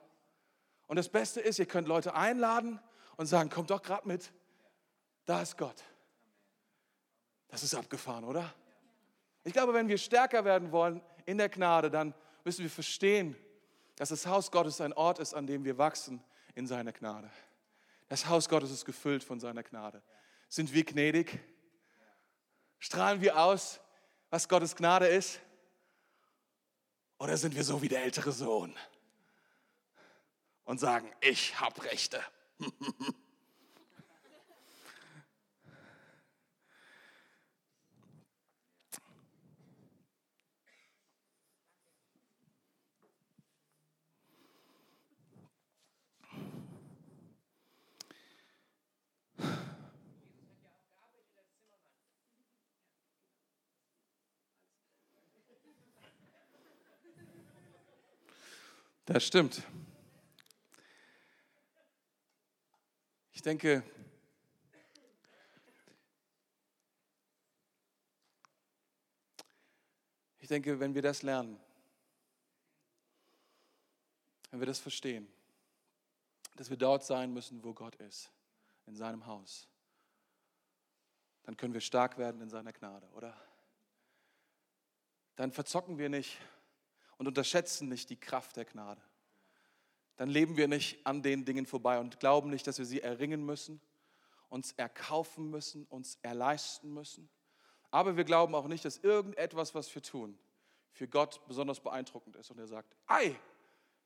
[0.87, 2.79] Und das Beste ist, ihr könnt Leute einladen
[3.17, 4.31] und sagen, kommt doch gerade mit.
[5.27, 5.83] Da ist Gott.
[7.55, 8.53] Das ist abgefahren, oder?
[9.45, 13.37] Ich glaube, wenn wir stärker werden wollen in der Gnade, dann müssen wir verstehen,
[13.95, 16.21] dass das Haus Gottes ein Ort ist, an dem wir wachsen
[16.57, 17.31] in seiner Gnade.
[18.09, 20.03] Das Haus Gottes ist gefüllt von seiner Gnade.
[20.49, 21.39] Sind wir gnädig?
[22.81, 23.79] Strahlen wir aus,
[24.31, 25.39] was Gottes Gnade ist?
[27.21, 28.77] Oder sind wir so wie der ältere Sohn
[30.65, 32.21] und sagen, ich habe Rechte?
[59.07, 59.63] Das stimmt.
[63.33, 63.83] Ich denke,
[70.39, 71.61] ich denke, wenn wir das lernen,
[74.51, 75.29] wenn wir das verstehen,
[76.57, 78.31] dass wir dort sein müssen, wo Gott ist,
[78.87, 79.69] in seinem Haus,
[81.43, 83.39] dann können wir stark werden in seiner Gnade, oder?
[85.37, 86.39] Dann verzocken wir nicht
[87.19, 89.01] und unterschätzen nicht die Kraft der Gnade.
[90.17, 93.45] Dann leben wir nicht an den Dingen vorbei und glauben nicht, dass wir sie erringen
[93.45, 93.81] müssen,
[94.49, 97.29] uns erkaufen müssen, uns erleisten müssen.
[97.91, 100.39] Aber wir glauben auch nicht, dass irgendetwas, was wir tun,
[100.93, 102.51] für Gott besonders beeindruckend ist.
[102.51, 103.37] Und er sagt, ei,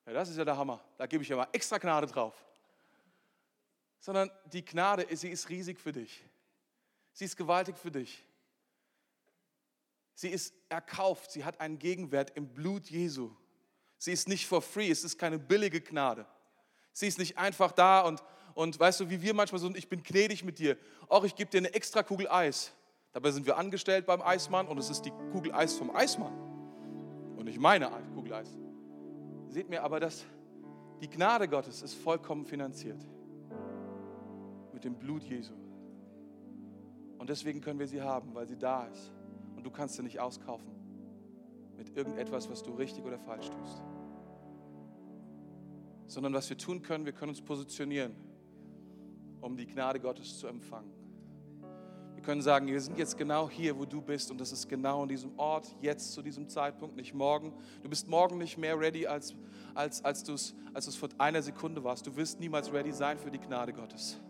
[0.06, 2.34] ja, das ist ja der Hammer, da gebe ich ja mal extra Gnade drauf.
[4.00, 6.24] Sondern die Gnade, sie ist riesig für dich.
[7.12, 8.24] Sie ist gewaltig für dich.
[10.18, 13.30] Sie ist erkauft, sie hat einen Gegenwert im Blut Jesu.
[13.98, 16.26] Sie ist nicht for free, es ist keine billige Gnade.
[16.92, 20.02] Sie ist nicht einfach da und, und weißt du, wie wir manchmal so, ich bin
[20.02, 20.76] gnädig mit dir.
[21.08, 22.72] Auch ich gebe dir eine extra Kugel Eis.
[23.12, 26.36] Dabei sind wir angestellt beim Eismann und es ist die Kugel Eis vom Eismann.
[27.36, 28.58] Und nicht meine Kugel Eis.
[29.46, 30.24] Seht mir aber, dass
[31.00, 33.00] die Gnade Gottes ist vollkommen finanziert.
[34.72, 35.54] Mit dem Blut Jesu.
[37.18, 39.12] Und deswegen können wir sie haben, weil sie da ist
[39.58, 40.70] und du kannst sie nicht auskaufen
[41.76, 43.82] mit irgendetwas, was du richtig oder falsch tust.
[46.06, 48.14] Sondern was wir tun können, wir können uns positionieren,
[49.40, 50.92] um die Gnade Gottes zu empfangen.
[52.14, 55.02] Wir können sagen, wir sind jetzt genau hier, wo du bist und das ist genau
[55.02, 57.52] in diesem Ort, jetzt zu diesem Zeitpunkt, nicht morgen.
[57.82, 59.34] Du bist morgen nicht mehr ready, als,
[59.74, 62.06] als, als du es als vor einer Sekunde warst.
[62.06, 64.20] Du wirst niemals ready sein für die Gnade Gottes,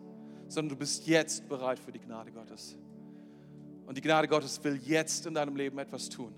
[0.49, 2.79] sondern du bist jetzt bereit für die Gnade Gottes.
[3.89, 6.35] Und die Gnade Gottes will jetzt in deinem Leben etwas tun.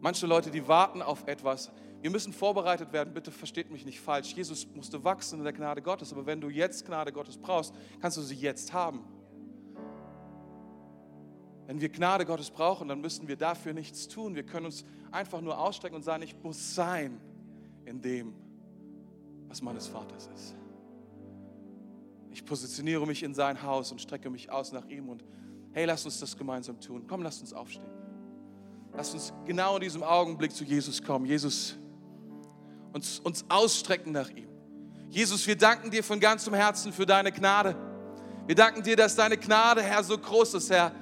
[0.00, 1.70] Manche Leute, die warten auf etwas.
[2.00, 4.32] Wir müssen vorbereitet werden, bitte versteht mich nicht falsch.
[4.32, 8.16] Jesus musste wachsen in der Gnade Gottes, aber wenn du jetzt Gnade Gottes brauchst, kannst
[8.16, 9.04] du sie jetzt haben.
[11.66, 14.34] Wenn wir Gnade Gottes brauchen, dann müssen wir dafür nichts tun.
[14.34, 17.20] Wir können uns einfach nur ausstrecken und sagen, ich muss sein
[17.84, 18.32] in dem,
[19.48, 20.54] was meines Vaters ist.
[22.30, 25.22] Ich positioniere mich in sein Haus und strecke mich aus nach ihm und
[25.74, 27.04] Hey, lass uns das gemeinsam tun.
[27.08, 27.90] Komm, lass uns aufstehen.
[28.94, 31.24] Lass uns genau in diesem Augenblick zu Jesus kommen.
[31.24, 31.76] Jesus,
[32.92, 34.48] uns, uns ausstrecken nach ihm.
[35.08, 37.74] Jesus, wir danken dir von ganzem Herzen für deine Gnade.
[38.46, 40.92] Wir danken dir, dass deine Gnade, Herr, so groß ist, Herr,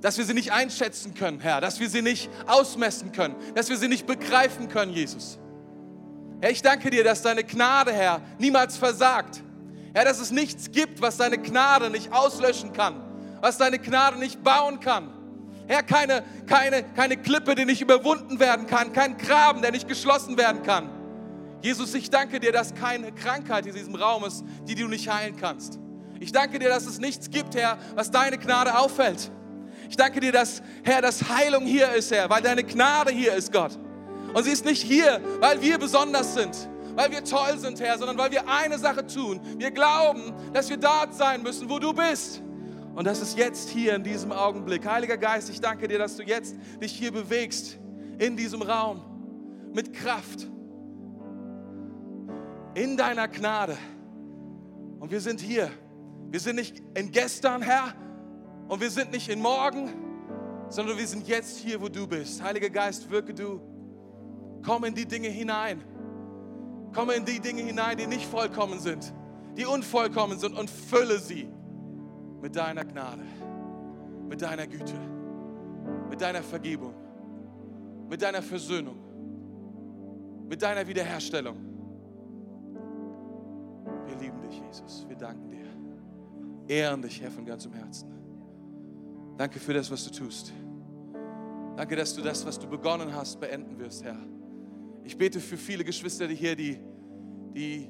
[0.00, 3.76] dass wir sie nicht einschätzen können, Herr, dass wir sie nicht ausmessen können, dass wir
[3.76, 5.38] sie nicht begreifen können, Jesus.
[6.40, 9.42] Herr, ich danke dir, dass deine Gnade, Herr, niemals versagt.
[9.92, 13.09] Herr, dass es nichts gibt, was deine Gnade nicht auslöschen kann
[13.40, 15.10] was deine Gnade nicht bauen kann.
[15.66, 20.36] Herr, keine, keine, keine Klippe, die nicht überwunden werden kann, kein Graben, der nicht geschlossen
[20.36, 20.90] werden kann.
[21.62, 25.36] Jesus, ich danke dir, dass keine Krankheit in diesem Raum ist, die du nicht heilen
[25.36, 25.78] kannst.
[26.18, 29.30] Ich danke dir, dass es nichts gibt, Herr, was deine Gnade auffällt.
[29.88, 33.52] Ich danke dir, dass, Herr, dass Heilung hier ist, Herr, weil deine Gnade hier ist,
[33.52, 33.78] Gott.
[34.34, 36.56] Und sie ist nicht hier, weil wir besonders sind,
[36.94, 39.40] weil wir toll sind, Herr, sondern weil wir eine Sache tun.
[39.58, 42.42] Wir glauben, dass wir dort sein müssen, wo du bist.
[42.94, 44.86] Und das ist jetzt hier in diesem Augenblick.
[44.86, 47.78] Heiliger Geist, ich danke dir, dass du jetzt dich hier bewegst
[48.18, 49.00] in diesem Raum
[49.72, 50.48] mit Kraft,
[52.74, 53.76] in deiner Gnade.
[54.98, 55.70] Und wir sind hier.
[56.30, 57.94] Wir sind nicht in gestern, Herr,
[58.68, 59.90] und wir sind nicht in morgen,
[60.68, 62.42] sondern wir sind jetzt hier, wo du bist.
[62.42, 63.60] Heiliger Geist, wirke du.
[64.64, 65.82] Komm in die Dinge hinein.
[66.92, 69.12] Komm in die Dinge hinein, die nicht vollkommen sind,
[69.56, 71.48] die unvollkommen sind und fülle sie
[72.40, 73.22] mit deiner Gnade,
[74.28, 74.94] mit deiner Güte,
[76.08, 76.94] mit deiner Vergebung,
[78.08, 78.96] mit deiner Versöhnung,
[80.48, 81.56] mit deiner Wiederherstellung.
[84.06, 85.06] Wir lieben dich, Jesus.
[85.08, 85.60] Wir danken dir.
[86.68, 88.08] Ehren dich, Herr, von ganzem Herzen.
[89.36, 90.52] Danke für das, was du tust.
[91.76, 94.18] Danke, dass du das, was du begonnen hast, beenden wirst, Herr.
[95.02, 96.78] Ich bete für viele Geschwister hier, die,
[97.54, 97.88] die,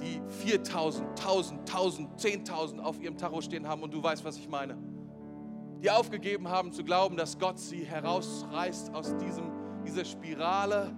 [0.00, 4.48] die 4000, 1000, 1000, 10.000 auf ihrem Tacho stehen haben und du weißt, was ich
[4.48, 4.76] meine.
[5.82, 9.52] Die aufgegeben haben zu glauben, dass Gott sie herausreißt aus diesem,
[9.84, 10.92] dieser Spirale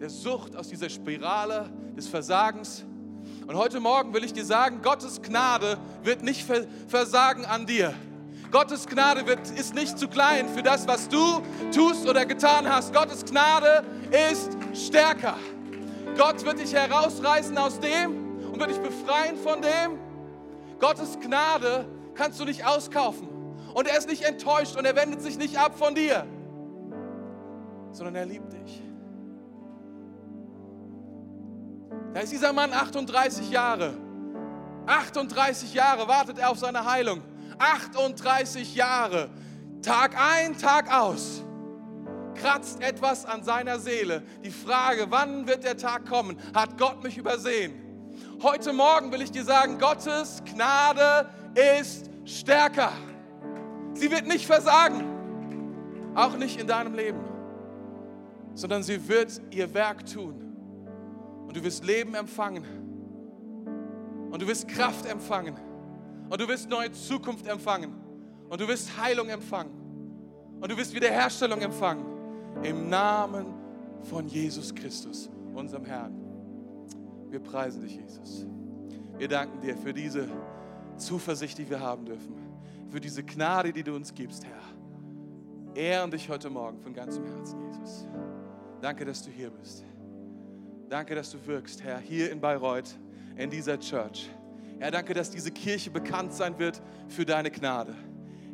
[0.00, 2.84] der Sucht, aus dieser Spirale des Versagens.
[3.46, 6.44] Und heute Morgen will ich dir sagen, Gottes Gnade wird nicht
[6.88, 7.94] versagen an dir.
[8.50, 11.42] Gottes Gnade wird, ist nicht zu klein für das, was du
[11.74, 12.92] tust oder getan hast.
[12.92, 13.84] Gottes Gnade
[14.30, 15.36] ist stärker.
[16.16, 19.98] Gott wird dich herausreißen aus dem und wird dich befreien von dem.
[20.78, 23.28] Gottes Gnade kannst du nicht auskaufen.
[23.74, 26.24] Und er ist nicht enttäuscht und er wendet sich nicht ab von dir,
[27.90, 28.82] sondern er liebt dich.
[32.12, 33.94] Da ist dieser Mann 38 Jahre.
[34.86, 37.22] 38 Jahre wartet er auf seine Heilung.
[37.58, 39.28] 38 Jahre.
[39.82, 41.42] Tag ein, Tag aus.
[42.34, 44.22] Kratzt etwas an seiner Seele.
[44.44, 46.36] Die Frage, wann wird der Tag kommen?
[46.54, 47.72] Hat Gott mich übersehen?
[48.42, 51.28] Heute Morgen will ich dir sagen, Gottes Gnade
[51.78, 52.92] ist stärker.
[53.94, 55.04] Sie wird nicht versagen,
[56.14, 57.20] auch nicht in deinem Leben,
[58.54, 60.40] sondern sie wird ihr Werk tun.
[61.46, 62.64] Und du wirst Leben empfangen.
[64.30, 65.56] Und du wirst Kraft empfangen.
[66.28, 67.94] Und du wirst neue Zukunft empfangen.
[68.48, 69.70] Und du wirst Heilung empfangen.
[70.60, 72.13] Und du wirst Wiederherstellung empfangen.
[72.62, 73.46] Im Namen
[74.02, 76.14] von Jesus Christus, unserem Herrn.
[77.28, 78.46] Wir preisen dich, Jesus.
[79.18, 80.28] Wir danken dir für diese
[80.96, 82.34] Zuversicht, die wir haben dürfen.
[82.90, 85.74] Für diese Gnade, die du uns gibst, Herr.
[85.74, 88.06] Ehren dich heute Morgen von ganzem Herzen, Jesus.
[88.80, 89.84] Danke, dass du hier bist.
[90.88, 92.96] Danke, dass du wirkst, Herr, hier in Bayreuth,
[93.36, 94.30] in dieser Church.
[94.78, 97.94] Herr, danke, dass diese Kirche bekannt sein wird für deine Gnade.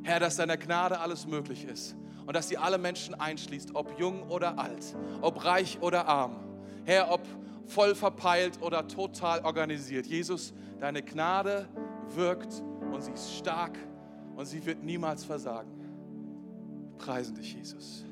[0.03, 1.97] Herr, dass deiner Gnade alles möglich ist
[2.31, 6.37] und dass sie alle Menschen einschließt, ob jung oder alt, ob reich oder arm.
[6.85, 7.27] Herr, ob
[7.67, 10.07] voll verpeilt oder total organisiert.
[10.07, 11.69] Jesus, deine Gnade
[12.15, 12.63] wirkt
[12.93, 13.77] und sie ist stark
[14.37, 15.73] und sie wird niemals versagen.
[16.99, 18.05] Preisen dich, Jesus.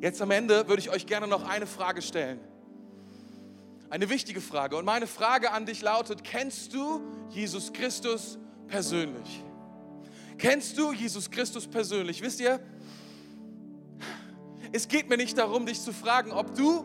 [0.00, 2.40] Jetzt am Ende würde ich euch gerne noch eine Frage stellen.
[3.88, 4.76] Eine wichtige Frage.
[4.76, 7.00] Und meine Frage an dich lautet, kennst du
[7.30, 9.44] Jesus Christus persönlich?
[10.38, 12.20] Kennst du Jesus Christus persönlich?
[12.20, 12.58] Wisst ihr,
[14.72, 16.84] es geht mir nicht darum, dich zu fragen, ob du,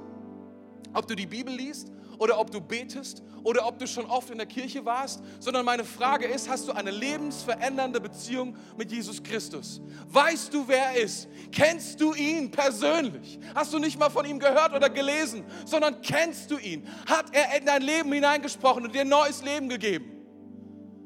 [0.94, 4.38] ob du die Bibel liest oder ob du betest oder ob du schon oft in
[4.38, 9.82] der Kirche warst, sondern meine Frage ist, hast du eine lebensverändernde Beziehung mit Jesus Christus?
[10.08, 11.30] Weißt du, wer er ist?
[11.52, 13.40] Kennst du ihn persönlich?
[13.56, 16.88] Hast du nicht mal von ihm gehört oder gelesen, sondern kennst du ihn?
[17.08, 20.12] Hat er in dein Leben hineingesprochen und dir ein neues Leben gegeben?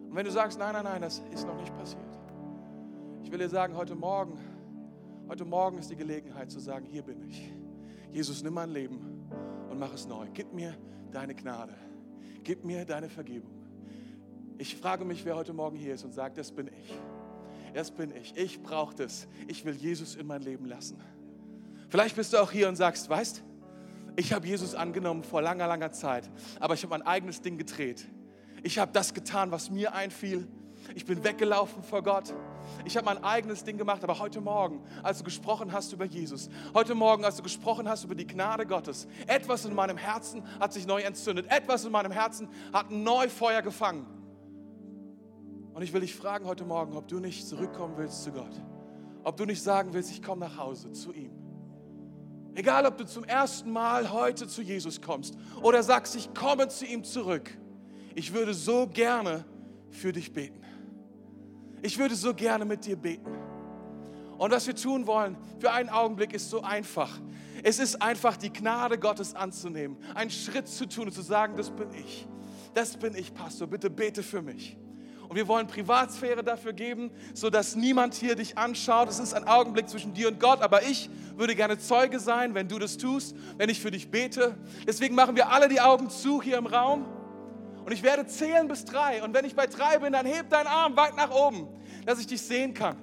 [0.10, 2.02] Und wenn du sagst, nein, nein, nein, das ist noch nicht passiert.
[3.24, 4.38] Ich will dir sagen, heute Morgen,
[5.32, 7.54] heute Morgen ist die Gelegenheit zu sagen, hier bin ich.
[8.12, 9.30] Jesus, nimm mein Leben
[9.70, 10.28] und mach es neu.
[10.34, 10.76] Gib mir
[11.10, 11.74] deine Gnade.
[12.44, 13.54] Gib mir deine Vergebung.
[14.58, 16.94] Ich frage mich, wer heute Morgen hier ist und sagt, das bin ich.
[17.74, 18.36] Das bin ich.
[18.36, 19.30] Ich brauche das.
[19.48, 21.00] Ich will Jesus in mein Leben lassen.
[21.88, 23.42] Vielleicht bist du auch hier und sagst, weißt,
[24.18, 26.30] ich habe Jesus angenommen vor langer, langer Zeit,
[26.60, 28.06] aber ich habe mein eigenes Ding gedreht.
[28.64, 30.46] Ich habe das getan, was mir einfiel.
[30.94, 32.34] Ich bin weggelaufen vor Gott.
[32.86, 36.50] Ich habe mein eigenes Ding gemacht, aber heute Morgen, als du gesprochen hast über Jesus,
[36.74, 40.74] heute Morgen, als du gesprochen hast über die Gnade Gottes, etwas in meinem Herzen hat
[40.74, 44.06] sich neu entzündet, etwas in meinem Herzen hat ein Neufeuer gefangen.
[45.74, 48.62] Und ich will dich fragen heute Morgen, ob du nicht zurückkommen willst zu Gott,
[49.24, 51.32] ob du nicht sagen willst, ich komme nach Hause zu ihm.
[52.54, 56.86] Egal, ob du zum ersten Mal heute zu Jesus kommst oder sagst, ich komme zu
[56.86, 57.58] ihm zurück.
[58.14, 59.46] Ich würde so gerne
[59.90, 60.60] für dich beten.
[61.82, 63.32] Ich würde so gerne mit dir beten.
[64.38, 67.20] Und was wir tun wollen für einen Augenblick ist so einfach.
[67.64, 71.70] Es ist einfach die Gnade Gottes anzunehmen, einen Schritt zu tun und zu sagen, das
[71.70, 72.28] bin ich.
[72.74, 73.68] Das bin ich, Pastor.
[73.68, 74.78] Bitte bete für mich.
[75.28, 79.08] Und wir wollen Privatsphäre dafür geben, sodass niemand hier dich anschaut.
[79.10, 82.68] Es ist ein Augenblick zwischen dir und Gott, aber ich würde gerne Zeuge sein, wenn
[82.68, 84.58] du das tust, wenn ich für dich bete.
[84.86, 87.06] Deswegen machen wir alle die Augen zu hier im Raum.
[87.86, 89.24] Und ich werde zählen bis drei.
[89.24, 91.68] Und wenn ich bei drei bin, dann heb deinen Arm weit nach oben,
[92.06, 92.98] dass ich dich sehen kann.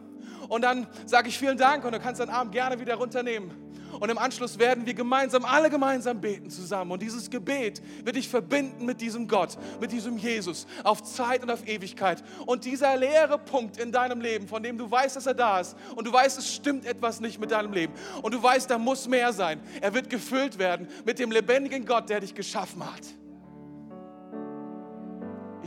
[0.49, 3.69] Und dann sage ich vielen Dank und du kannst deinen Arm gerne wieder runternehmen.
[4.01, 6.93] Und im Anschluss werden wir gemeinsam, alle gemeinsam beten zusammen.
[6.93, 11.51] Und dieses Gebet wird dich verbinden mit diesem Gott, mit diesem Jesus, auf Zeit und
[11.51, 12.23] auf Ewigkeit.
[12.47, 15.77] Und dieser leere Punkt in deinem Leben, von dem du weißt, dass er da ist,
[15.97, 19.09] und du weißt, es stimmt etwas nicht mit deinem Leben, und du weißt, da muss
[19.09, 23.03] mehr sein, er wird gefüllt werden mit dem lebendigen Gott, der dich geschaffen hat.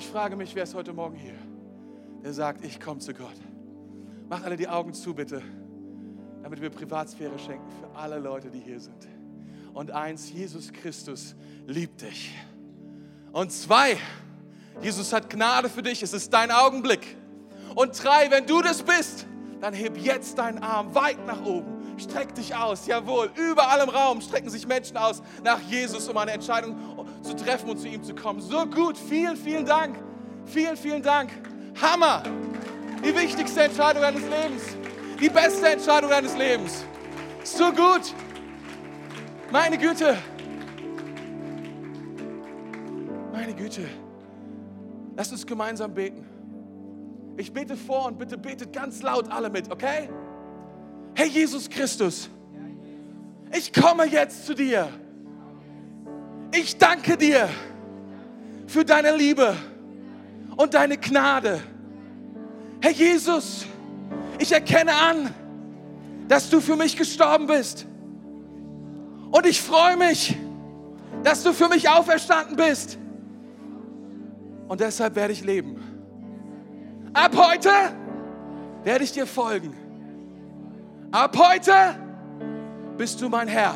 [0.02, 1.38] Ich frage mich, wer ist heute Morgen hier,
[2.24, 3.38] der sagt, ich komme zu Gott.
[4.28, 5.44] Mach alle die Augen zu, bitte
[6.42, 9.08] damit wir Privatsphäre schenken für alle Leute, die hier sind.
[9.76, 11.36] Und eins, Jesus Christus
[11.68, 12.36] liebt dich.
[13.32, 13.96] Und zwei,
[14.82, 17.16] Jesus hat Gnade für dich, es ist dein Augenblick.
[17.76, 19.28] Und drei, wenn du das bist,
[19.60, 21.81] dann heb jetzt deinen Arm weit nach oben.
[22.02, 23.32] Streck dich aus, jawohl.
[23.36, 26.76] Überall im Raum strecken sich Menschen aus nach Jesus, um eine Entscheidung
[27.22, 28.42] zu treffen und zu ihm zu kommen.
[28.42, 29.98] So gut, vielen, vielen Dank.
[30.46, 31.32] Vielen, vielen Dank.
[31.82, 32.24] Hammer.
[33.04, 34.82] Die wichtigste Entscheidung deines Lebens
[35.22, 36.84] die beste Entscheidung deines Lebens.
[37.44, 38.14] So gut.
[39.52, 40.18] Meine Güte.
[43.32, 43.88] Meine Güte.
[45.16, 46.26] Lass uns gemeinsam beten.
[47.38, 50.10] Ich bete vor und bitte betet ganz laut alle mit, okay?
[51.14, 52.30] Hey Jesus Christus,
[53.56, 54.88] ich komme jetzt zu dir.
[56.54, 57.50] Ich danke dir
[58.68, 59.56] für deine Liebe
[60.58, 61.62] und deine Gnade.
[62.82, 63.66] Herr Jesus,
[64.40, 65.34] ich erkenne an,
[66.28, 67.86] dass du für mich gestorben bist.
[69.32, 70.36] Und ich freue mich,
[71.24, 72.98] dass du für mich auferstanden bist.
[74.68, 75.78] Und deshalb werde ich leben.
[77.14, 77.70] Ab heute
[78.84, 79.76] werde ich dir folgen.
[81.12, 81.74] Ab heute
[82.98, 83.76] bist du mein Herr,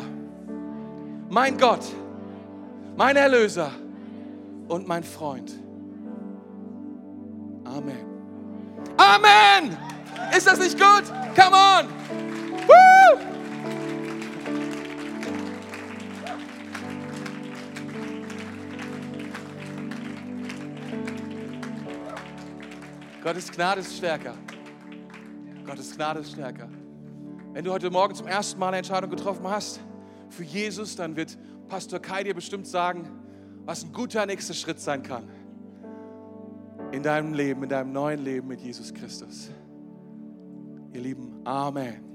[1.30, 1.84] mein Gott,
[2.96, 3.72] mein Erlöser
[4.70, 5.52] und mein Freund.
[7.66, 8.06] Amen.
[8.96, 9.78] Amen.
[10.36, 11.04] Ist das nicht gut?
[11.36, 11.88] Come on!
[12.68, 13.20] Woo!
[23.22, 24.36] Gottes Gnade ist stärker.
[25.66, 26.70] Gottes Gnade ist stärker.
[27.56, 29.80] Wenn du heute Morgen zum ersten Mal eine Entscheidung getroffen hast
[30.28, 31.38] für Jesus, dann wird
[31.70, 33.10] Pastor Kai dir bestimmt sagen,
[33.64, 35.30] was ein guter nächster Schritt sein kann
[36.92, 39.52] in deinem Leben, in deinem neuen Leben mit Jesus Christus.
[40.92, 42.15] Ihr Lieben, Amen.